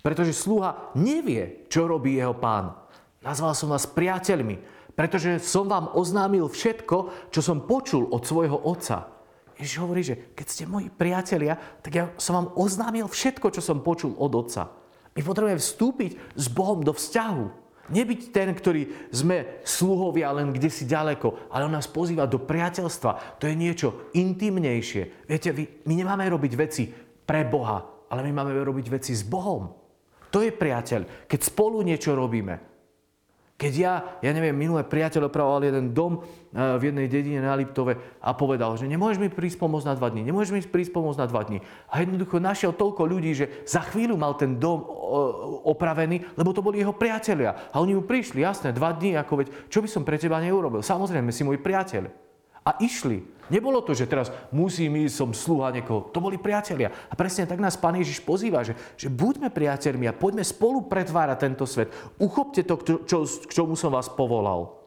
pretože 0.03 0.35
sluha 0.35 0.91
nevie, 0.99 1.67
čo 1.71 1.87
robí 1.87 2.19
jeho 2.19 2.35
pán. 2.35 2.75
Nazval 3.23 3.55
som 3.55 3.71
vás 3.71 3.87
priateľmi, 3.87 4.59
pretože 4.95 5.39
som 5.43 5.67
vám 5.67 5.95
oznámil 5.95 6.51
všetko, 6.51 7.31
čo 7.31 7.39
som 7.39 7.63
počul 7.63 8.07
od 8.11 8.23
svojho 8.23 8.55
otca. 8.55 9.14
Ježiš 9.55 9.77
hovorí, 9.79 10.01
že 10.03 10.35
keď 10.35 10.47
ste 10.47 10.63
moji 10.67 10.91
priatelia, 10.91 11.55
tak 11.79 11.91
ja 11.95 12.05
som 12.19 12.35
vám 12.35 12.47
oznámil 12.59 13.07
všetko, 13.07 13.55
čo 13.55 13.61
som 13.63 13.79
počul 13.79 14.11
od 14.19 14.31
Otca. 14.35 14.67
My 15.15 15.23
potrebujeme 15.23 15.63
vstúpiť 15.63 16.11
s 16.35 16.45
Bohom 16.51 16.83
do 16.83 16.91
vzťahu. 16.91 17.63
Nebyť 17.85 18.33
ten, 18.33 18.49
ktorý 18.51 19.13
sme 19.13 19.61
sluhovia 19.61 20.33
len 20.33 20.51
kde 20.51 20.67
si 20.73 20.89
ďaleko, 20.89 21.53
ale 21.53 21.69
on 21.69 21.73
nás 21.77 21.87
pozýva 21.87 22.25
do 22.25 22.41
priateľstva. 22.41 23.39
To 23.39 23.45
je 23.45 23.55
niečo 23.55 24.11
intimnejšie. 24.11 25.29
Viete, 25.29 25.53
my 25.85 25.93
nemáme 25.93 26.25
robiť 26.27 26.53
veci 26.57 26.89
pre 27.23 27.45
Boha, 27.45 28.09
ale 28.11 28.25
my 28.27 28.41
máme 28.41 28.57
robiť 28.57 28.89
veci 28.89 29.13
s 29.13 29.23
Bohom. 29.23 29.71
To 30.33 30.43
je 30.43 30.51
priateľ. 30.51 31.29
Keď 31.31 31.39
spolu 31.39 31.79
niečo 31.85 32.11
robíme, 32.11 32.74
keď 33.55 33.73
ja, 33.79 33.93
ja 34.19 34.31
neviem, 34.35 34.51
minulé 34.51 34.83
priateľ 34.83 35.31
opravoval 35.31 35.63
jeden 35.63 35.95
dom 35.95 36.19
eh, 36.19 36.75
v 36.75 36.91
jednej 36.91 37.07
dedine 37.07 37.39
na 37.39 37.55
Liptove 37.55 38.19
a 38.19 38.35
povedal, 38.35 38.75
že 38.75 38.83
nemôžeš 38.83 39.19
mi 39.23 39.31
prísť 39.31 39.63
pomôcť 39.63 39.87
na 39.87 39.95
dva 39.95 40.11
dní, 40.11 40.27
nemôžeš 40.27 40.51
mi 40.51 40.59
prísť 40.59 40.91
pomôcť 40.91 41.19
na 41.23 41.27
dva 41.31 41.41
dní. 41.47 41.63
A 41.87 42.03
jednoducho 42.03 42.43
našiel 42.43 42.75
toľko 42.75 43.07
ľudí, 43.07 43.31
že 43.31 43.63
za 43.63 43.79
chvíľu 43.87 44.19
mal 44.19 44.35
ten 44.35 44.59
dom 44.59 44.83
eh, 44.83 44.87
opravený, 45.71 46.35
lebo 46.35 46.51
to 46.51 46.59
boli 46.59 46.83
jeho 46.83 46.91
priatelia. 46.91 47.71
A 47.71 47.79
oni 47.79 47.95
mu 47.95 48.03
prišli, 48.03 48.43
jasné, 48.43 48.75
dva 48.75 48.91
dní, 48.91 49.15
ako 49.15 49.39
veď, 49.39 49.47
čo 49.71 49.79
by 49.79 49.87
som 49.87 50.03
pre 50.03 50.19
teba 50.19 50.43
neurobil? 50.43 50.83
Samozrejme, 50.83 51.31
si 51.31 51.47
môj 51.47 51.63
priateľ. 51.63 52.24
A 52.65 52.81
išli. 52.81 53.21
Nebolo 53.45 53.85
to, 53.85 53.93
že 53.93 54.09
teraz 54.09 54.33
musím 54.49 55.05
ísť, 55.05 55.13
som 55.13 55.29
sluha 55.29 55.69
niekoho. 55.69 56.09
To 56.09 56.17
boli 56.17 56.41
priatelia. 56.41 56.89
A 56.89 57.13
presne 57.13 57.45
tak 57.45 57.61
nás 57.61 57.77
Pán 57.77 57.93
Ježiš 57.93 58.25
pozýva, 58.25 58.65
že, 58.65 58.73
že 58.97 59.05
buďme 59.05 59.53
priateľmi 59.53 60.09
a 60.09 60.17
poďme 60.17 60.41
spolu 60.41 60.89
pretvárať 60.89 61.37
tento 61.45 61.69
svet. 61.69 61.93
Uchopte 62.17 62.65
to, 62.65 63.05
čo, 63.05 63.21
k 63.21 63.51
čomu 63.53 63.77
som 63.77 63.93
vás 63.93 64.09
povolal. 64.09 64.81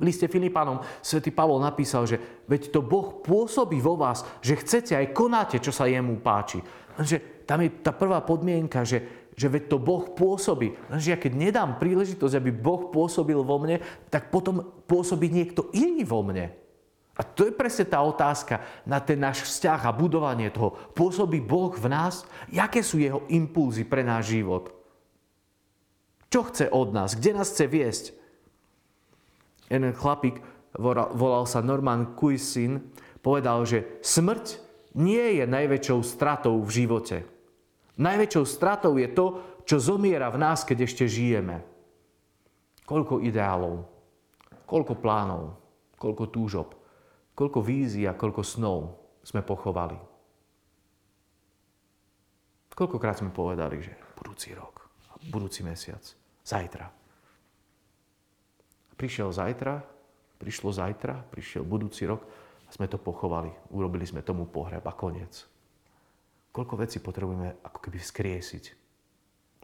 V 0.00 0.08
liste 0.08 0.24
Filipánom 0.32 0.80
svätý 1.04 1.28
Pavol 1.28 1.60
napísal, 1.60 2.08
že 2.08 2.16
veď 2.48 2.72
to 2.72 2.80
Boh 2.80 3.20
pôsobí 3.20 3.76
vo 3.84 4.00
vás, 4.00 4.24
že 4.40 4.56
chcete 4.56 4.96
aj 4.96 5.12
konáte, 5.12 5.60
čo 5.60 5.76
sa 5.76 5.84
jemu 5.84 6.16
páči. 6.24 6.64
Lenže 6.96 7.44
tam 7.44 7.60
je 7.60 7.68
tá 7.84 7.92
prvá 7.92 8.24
podmienka, 8.24 8.88
že, 8.88 9.04
že 9.36 9.52
veď 9.52 9.68
to 9.68 9.76
Boh 9.76 10.16
pôsobí. 10.16 10.72
Lenže 10.88 11.12
ja 11.12 11.20
keď 11.20 11.32
nedám 11.36 11.76
príležitosť, 11.76 12.40
aby 12.40 12.56
Boh 12.56 12.88
pôsobil 12.88 13.36
vo 13.36 13.60
mne, 13.60 13.84
tak 14.08 14.32
potom 14.32 14.64
pôsobí 14.88 15.28
niekto 15.28 15.68
iný 15.76 16.08
vo 16.08 16.24
mne. 16.24 16.56
A 17.20 17.22
to 17.22 17.44
je 17.44 17.52
presne 17.52 17.84
tá 17.84 18.00
otázka 18.00 18.64
na 18.88 18.96
ten 18.96 19.20
náš 19.20 19.44
vzťah 19.44 19.80
a 19.84 19.92
budovanie 19.92 20.48
toho. 20.48 20.72
Pôsobí 20.96 21.44
Boh 21.44 21.68
v 21.68 21.92
nás? 21.92 22.24
Jaké 22.48 22.80
sú 22.80 22.96
jeho 22.96 23.28
impulzy 23.28 23.84
pre 23.84 24.00
náš 24.00 24.32
život? 24.32 24.72
Čo 26.32 26.48
chce 26.48 26.72
od 26.72 26.96
nás? 26.96 27.12
Kde 27.12 27.36
nás 27.36 27.52
chce 27.52 27.68
viesť? 27.68 28.04
Jeden 29.68 29.92
chlapík, 29.92 30.40
volal 30.80 31.44
sa 31.44 31.60
Norman 31.60 32.16
Kuisin, 32.16 32.88
povedal, 33.20 33.68
že 33.68 34.00
smrť 34.00 34.56
nie 34.96 35.36
je 35.36 35.44
najväčšou 35.44 36.00
stratou 36.00 36.56
v 36.64 36.70
živote. 36.72 37.28
Najväčšou 38.00 38.44
stratou 38.48 38.96
je 38.96 39.12
to, 39.12 39.26
čo 39.68 39.76
zomiera 39.76 40.32
v 40.32 40.40
nás, 40.40 40.64
keď 40.64 40.88
ešte 40.88 41.04
žijeme. 41.04 41.60
Koľko 42.88 43.20
ideálov, 43.20 43.84
koľko 44.64 44.96
plánov, 44.96 45.60
koľko 46.00 46.24
túžob 46.32 46.79
koľko 47.40 47.64
vízií 47.64 48.04
a 48.04 48.12
koľko 48.12 48.44
snov 48.44 49.00
sme 49.24 49.40
pochovali. 49.40 49.96
Koľkokrát 52.76 53.16
sme 53.16 53.32
povedali, 53.32 53.80
že 53.80 53.96
budúci 54.20 54.52
rok, 54.52 54.84
budúci 55.32 55.64
mesiac, 55.64 56.04
zajtra. 56.44 56.92
Prišiel 58.92 59.32
zajtra, 59.32 59.80
prišlo 60.36 60.68
zajtra, 60.68 61.16
prišiel 61.32 61.64
budúci 61.64 62.04
rok 62.04 62.28
a 62.68 62.70
sme 62.76 62.84
to 62.84 63.00
pochovali. 63.00 63.48
Urobili 63.72 64.04
sme 64.04 64.20
tomu 64.20 64.44
pohreb 64.44 64.84
a 64.84 64.92
koniec. 64.92 65.48
Koľko 66.52 66.76
vecí 66.76 67.00
potrebujeme 67.00 67.64
ako 67.64 67.78
keby 67.88 67.96
vzkriesiť. 68.04 68.64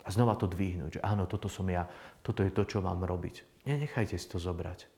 A 0.01 0.09
znova 0.09 0.33
to 0.41 0.49
dvihnúť, 0.49 0.97
že 0.97 1.05
áno, 1.05 1.29
toto 1.29 1.53
som 1.53 1.69
ja, 1.69 1.85
toto 2.25 2.41
je 2.41 2.49
to, 2.49 2.65
čo 2.65 2.81
mám 2.81 3.05
robiť. 3.05 3.69
Nenechajte 3.69 4.17
si 4.17 4.27
to 4.33 4.41
zobrať. 4.41 4.96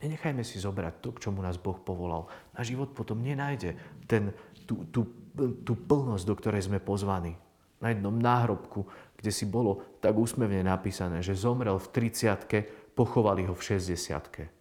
Nenechajme 0.00 0.40
si 0.40 0.56
zobrať 0.56 1.04
to, 1.04 1.12
k 1.12 1.28
čomu 1.28 1.44
nás 1.44 1.60
Boh 1.60 1.76
povolal. 1.76 2.24
Náš 2.56 2.72
život 2.72 2.96
potom 2.96 3.20
nenájde 3.20 3.76
ten, 4.08 4.32
tú, 4.64 4.88
tú, 4.88 5.04
tú 5.60 5.72
plnosť, 5.76 6.24
do 6.24 6.34
ktorej 6.36 6.72
sme 6.72 6.80
pozvaní. 6.80 7.36
Na 7.80 7.92
jednom 7.92 8.12
náhrobku, 8.12 8.88
kde 9.20 9.32
si 9.32 9.44
bolo 9.44 10.00
tak 10.00 10.16
úsmevne 10.16 10.64
napísané, 10.64 11.20
že 11.20 11.36
zomrel 11.36 11.76
v 11.76 11.88
30 12.12 12.96
pochovali 12.96 13.44
ho 13.48 13.52
v 13.52 13.62
60 13.76 14.52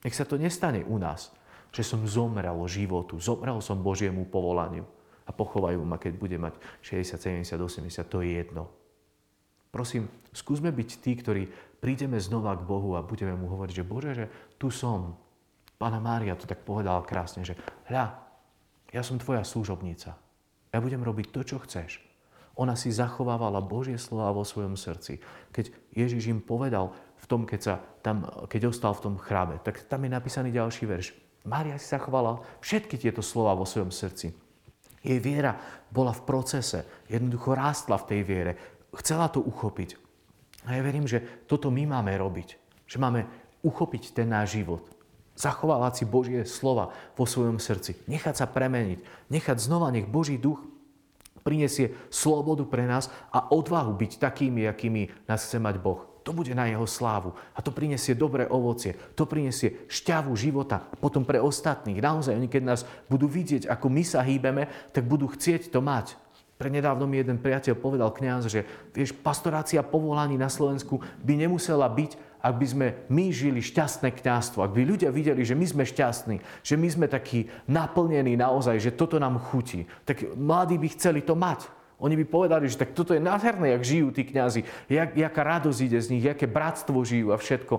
Nech 0.00 0.16
sa 0.16 0.24
to 0.24 0.40
nestane 0.40 0.86
u 0.86 0.96
nás, 0.98 1.30
že 1.70 1.86
som 1.86 2.02
zomrel 2.06 2.56
životu, 2.66 3.18
zomrel 3.22 3.58
som 3.62 3.78
Božiemu 3.78 4.26
povolaniu 4.26 4.86
a 5.26 5.30
pochovajú 5.30 5.78
ma, 5.86 5.98
keď 5.98 6.12
bude 6.18 6.34
mať 6.38 6.58
60, 6.82 7.46
70, 7.46 7.54
80, 7.54 8.10
to 8.10 8.18
je 8.22 8.30
jedno. 8.42 8.66
Prosím, 9.70 10.10
skúsme 10.34 10.74
byť 10.74 10.90
tí, 10.98 11.14
ktorí 11.14 11.46
prídeme 11.78 12.18
znova 12.18 12.58
k 12.58 12.66
Bohu 12.66 12.98
a 12.98 13.06
budeme 13.06 13.38
mu 13.38 13.46
hovoriť, 13.46 13.74
že 13.74 13.86
Bože, 13.86 14.12
že 14.14 14.26
tu 14.58 14.68
som. 14.68 15.14
Pána 15.78 16.02
Mária 16.02 16.36
to 16.36 16.44
tak 16.44 16.66
povedala 16.66 17.00
krásne, 17.06 17.46
že 17.46 17.56
hľa, 17.88 18.12
ja 18.90 19.02
som 19.06 19.16
tvoja 19.16 19.46
služobnica. 19.46 20.18
Ja 20.70 20.78
budem 20.82 21.00
robiť 21.00 21.30
to, 21.30 21.40
čo 21.46 21.56
chceš. 21.62 22.02
Ona 22.58 22.74
si 22.76 22.92
zachovávala 22.92 23.62
Božie 23.64 23.96
slova 23.96 24.34
vo 24.34 24.44
svojom 24.44 24.74
srdci. 24.76 25.22
Keď 25.54 25.96
Ježiš 25.96 26.28
im 26.28 26.42
povedal 26.42 26.92
v 27.16 27.26
tom, 27.30 27.46
keď, 27.46 27.60
sa 27.62 27.74
tam, 28.02 28.26
keď 28.50 28.68
ostal 28.68 28.92
v 28.92 29.04
tom 29.06 29.14
chráme, 29.16 29.62
tak 29.62 29.86
tam 29.86 30.04
je 30.04 30.10
napísaný 30.10 30.50
ďalší 30.52 30.84
verš. 30.84 31.14
Mária 31.48 31.80
si 31.80 31.88
zachovala 31.88 32.42
všetky 32.60 33.00
tieto 33.00 33.24
slova 33.24 33.56
vo 33.56 33.64
svojom 33.64 33.88
srdci. 33.88 34.34
Jej 35.00 35.18
viera 35.24 35.56
bola 35.88 36.12
v 36.12 36.26
procese, 36.28 37.08
jednoducho 37.08 37.56
rástla 37.56 37.96
v 37.96 38.08
tej 38.12 38.20
viere. 38.28 38.52
Chcela 38.96 39.30
to 39.30 39.38
uchopiť. 39.42 39.96
A 40.66 40.76
ja 40.76 40.82
verím, 40.84 41.06
že 41.08 41.22
toto 41.46 41.70
my 41.70 41.86
máme 41.86 42.12
robiť. 42.18 42.58
Že 42.90 42.96
máme 42.98 43.20
uchopiť 43.62 44.12
ten 44.12 44.28
náš 44.28 44.58
život. 44.58 44.84
Zachovávať 45.38 46.02
si 46.02 46.04
Božie 46.04 46.42
slova 46.44 46.92
vo 47.16 47.24
svojom 47.24 47.56
srdci. 47.56 47.96
Nechať 48.10 48.44
sa 48.44 48.46
premeniť. 48.50 49.30
Nechať 49.32 49.56
znova, 49.56 49.88
nech 49.88 50.04
Boží 50.04 50.36
duch 50.36 50.60
prinesie 51.40 51.96
slobodu 52.12 52.68
pre 52.68 52.84
nás 52.84 53.08
a 53.32 53.48
odvahu 53.48 53.96
byť 53.96 54.20
takými, 54.20 54.68
akými 54.68 55.08
nás 55.24 55.48
chce 55.48 55.56
mať 55.56 55.80
Boh. 55.80 56.04
To 56.20 56.36
bude 56.36 56.52
na 56.52 56.68
jeho 56.68 56.84
slávu. 56.84 57.32
A 57.56 57.64
to 57.64 57.72
prinesie 57.72 58.12
dobré 58.12 58.44
ovocie. 58.44 58.92
To 59.16 59.24
prinesie 59.24 59.88
šťavu 59.88 60.36
života. 60.36 60.84
Potom 61.00 61.24
pre 61.24 61.40
ostatných. 61.40 61.96
Naozaj, 61.96 62.36
oni 62.36 62.48
keď 62.52 62.62
nás 62.62 62.80
budú 63.08 63.24
vidieť, 63.24 63.64
ako 63.64 63.86
my 63.88 64.04
sa 64.04 64.20
hýbeme, 64.20 64.68
tak 64.92 65.08
budú 65.08 65.32
chcieť 65.32 65.72
to 65.72 65.80
mať. 65.80 66.20
Prednedávno 66.60 67.08
mi 67.08 67.16
jeden 67.16 67.40
priateľ 67.40 67.72
povedal 67.72 68.12
kňaz, 68.12 68.52
že 68.52 68.68
vieš, 68.92 69.16
pastorácia 69.16 69.80
povolaní 69.80 70.36
na 70.36 70.52
Slovensku 70.52 71.00
by 71.24 71.48
nemusela 71.48 71.88
byť, 71.88 72.20
ak 72.36 72.54
by 72.60 72.66
sme 72.68 72.86
my 73.08 73.32
žili 73.32 73.64
šťastné 73.64 74.12
kňazstvo, 74.12 74.60
ak 74.60 74.76
by 74.76 74.84
ľudia 74.84 75.08
videli, 75.08 75.40
že 75.40 75.56
my 75.56 75.64
sme 75.64 75.88
šťastní, 75.88 76.36
že 76.60 76.76
my 76.76 76.88
sme 76.92 77.06
takí 77.08 77.48
naplnení 77.64 78.36
naozaj, 78.36 78.76
že 78.76 78.92
toto 78.92 79.16
nám 79.16 79.40
chutí, 79.40 79.88
tak 80.04 80.20
mladí 80.36 80.76
by 80.76 80.88
chceli 80.92 81.24
to 81.24 81.32
mať. 81.32 81.64
Oni 82.00 82.12
by 82.16 82.24
povedali, 82.28 82.68
že 82.68 82.80
tak 82.80 82.92
toto 82.92 83.16
je 83.16 83.24
nádherné, 83.24 83.76
jak 83.76 83.84
žijú 83.84 84.08
tí 84.12 84.28
kňazi, 84.28 84.64
jak, 84.88 85.16
jaká 85.16 85.40
radosť 85.40 85.80
ide 85.80 86.00
z 86.00 86.10
nich, 86.12 86.24
aké 86.28 86.44
bratstvo 86.44 87.00
žijú 87.04 87.32
a 87.32 87.40
všetko. 87.40 87.74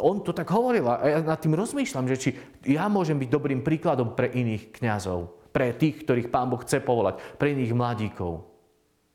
On 0.00 0.20
to 0.20 0.36
tak 0.36 0.48
hovoril 0.52 0.84
a 0.88 1.08
ja 1.08 1.18
nad 1.24 1.40
tým 1.40 1.56
rozmýšľam, 1.56 2.08
že 2.08 2.16
či 2.20 2.28
ja 2.68 2.84
môžem 2.92 3.16
byť 3.16 3.28
dobrým 3.32 3.60
príkladom 3.64 4.12
pre 4.12 4.28
iných 4.32 4.76
kňazov, 4.76 5.39
pre 5.50 5.74
tých, 5.74 6.06
ktorých 6.06 6.30
Pán 6.30 6.48
Boh 6.50 6.62
chce 6.62 6.82
povolať, 6.82 7.18
pre 7.36 7.52
iných 7.52 7.74
mladíkov. 7.74 8.46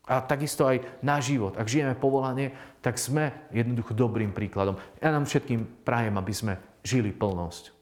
A 0.06 0.22
takisto 0.22 0.68
aj 0.70 1.02
náš 1.02 1.34
život. 1.34 1.58
Ak 1.58 1.66
žijeme 1.66 1.98
povolanie, 1.98 2.54
tak 2.78 2.94
sme 2.94 3.50
jednoducho 3.50 3.90
dobrým 3.90 4.30
príkladom. 4.30 4.78
Ja 5.02 5.10
nám 5.10 5.26
všetkým 5.26 5.82
prajem, 5.82 6.14
aby 6.14 6.30
sme 6.30 6.62
žili 6.86 7.10
plnosť. 7.10 7.74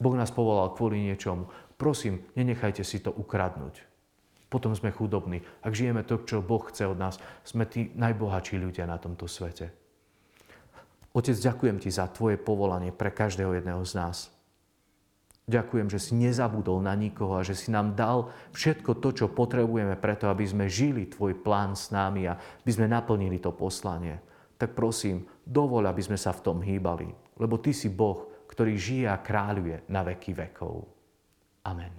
Boh 0.00 0.16
nás 0.16 0.32
povolal 0.32 0.72
kvôli 0.72 1.04
niečomu. 1.04 1.52
Prosím, 1.76 2.24
nenechajte 2.32 2.80
si 2.80 3.04
to 3.04 3.12
ukradnúť 3.12 3.96
potom 4.46 4.72
sme 4.72 4.94
chudobní. 4.94 5.42
Ak 5.62 5.74
žijeme 5.74 6.06
to, 6.06 6.22
čo 6.22 6.38
Boh 6.40 6.62
chce 6.70 6.86
od 6.86 6.98
nás, 6.98 7.18
sme 7.42 7.66
tí 7.66 7.90
najbohatší 7.92 8.56
ľudia 8.62 8.86
na 8.86 8.96
tomto 8.96 9.26
svete. 9.26 9.74
Otec, 11.16 11.34
ďakujem 11.34 11.76
Ti 11.80 11.90
za 11.90 12.06
Tvoje 12.12 12.38
povolanie 12.38 12.94
pre 12.94 13.10
každého 13.10 13.58
jedného 13.58 13.82
z 13.82 13.92
nás. 13.96 14.16
Ďakujem, 15.46 15.86
že 15.86 16.02
si 16.02 16.18
nezabudol 16.18 16.82
na 16.82 16.98
nikoho 16.98 17.38
a 17.38 17.46
že 17.46 17.54
si 17.54 17.70
nám 17.70 17.94
dal 17.94 18.34
všetko 18.50 18.98
to, 18.98 19.14
čo 19.14 19.26
potrebujeme 19.30 19.94
preto, 19.94 20.26
aby 20.26 20.42
sme 20.42 20.66
žili 20.66 21.06
Tvoj 21.06 21.38
plán 21.38 21.78
s 21.78 21.94
nami 21.94 22.26
a 22.26 22.34
aby 22.34 22.70
sme 22.74 22.90
naplnili 22.90 23.38
to 23.38 23.54
poslanie. 23.54 24.18
Tak 24.58 24.74
prosím, 24.74 25.22
dovol, 25.46 25.86
aby 25.86 26.02
sme 26.02 26.18
sa 26.18 26.34
v 26.34 26.42
tom 26.42 26.58
hýbali, 26.58 27.38
lebo 27.38 27.62
Ty 27.62 27.70
si 27.70 27.86
Boh, 27.86 28.26
ktorý 28.50 28.74
žije 28.74 29.06
a 29.06 29.22
kráľuje 29.22 29.86
na 29.86 30.02
veky 30.02 30.34
vekov. 30.34 30.82
Amen. 31.62 31.94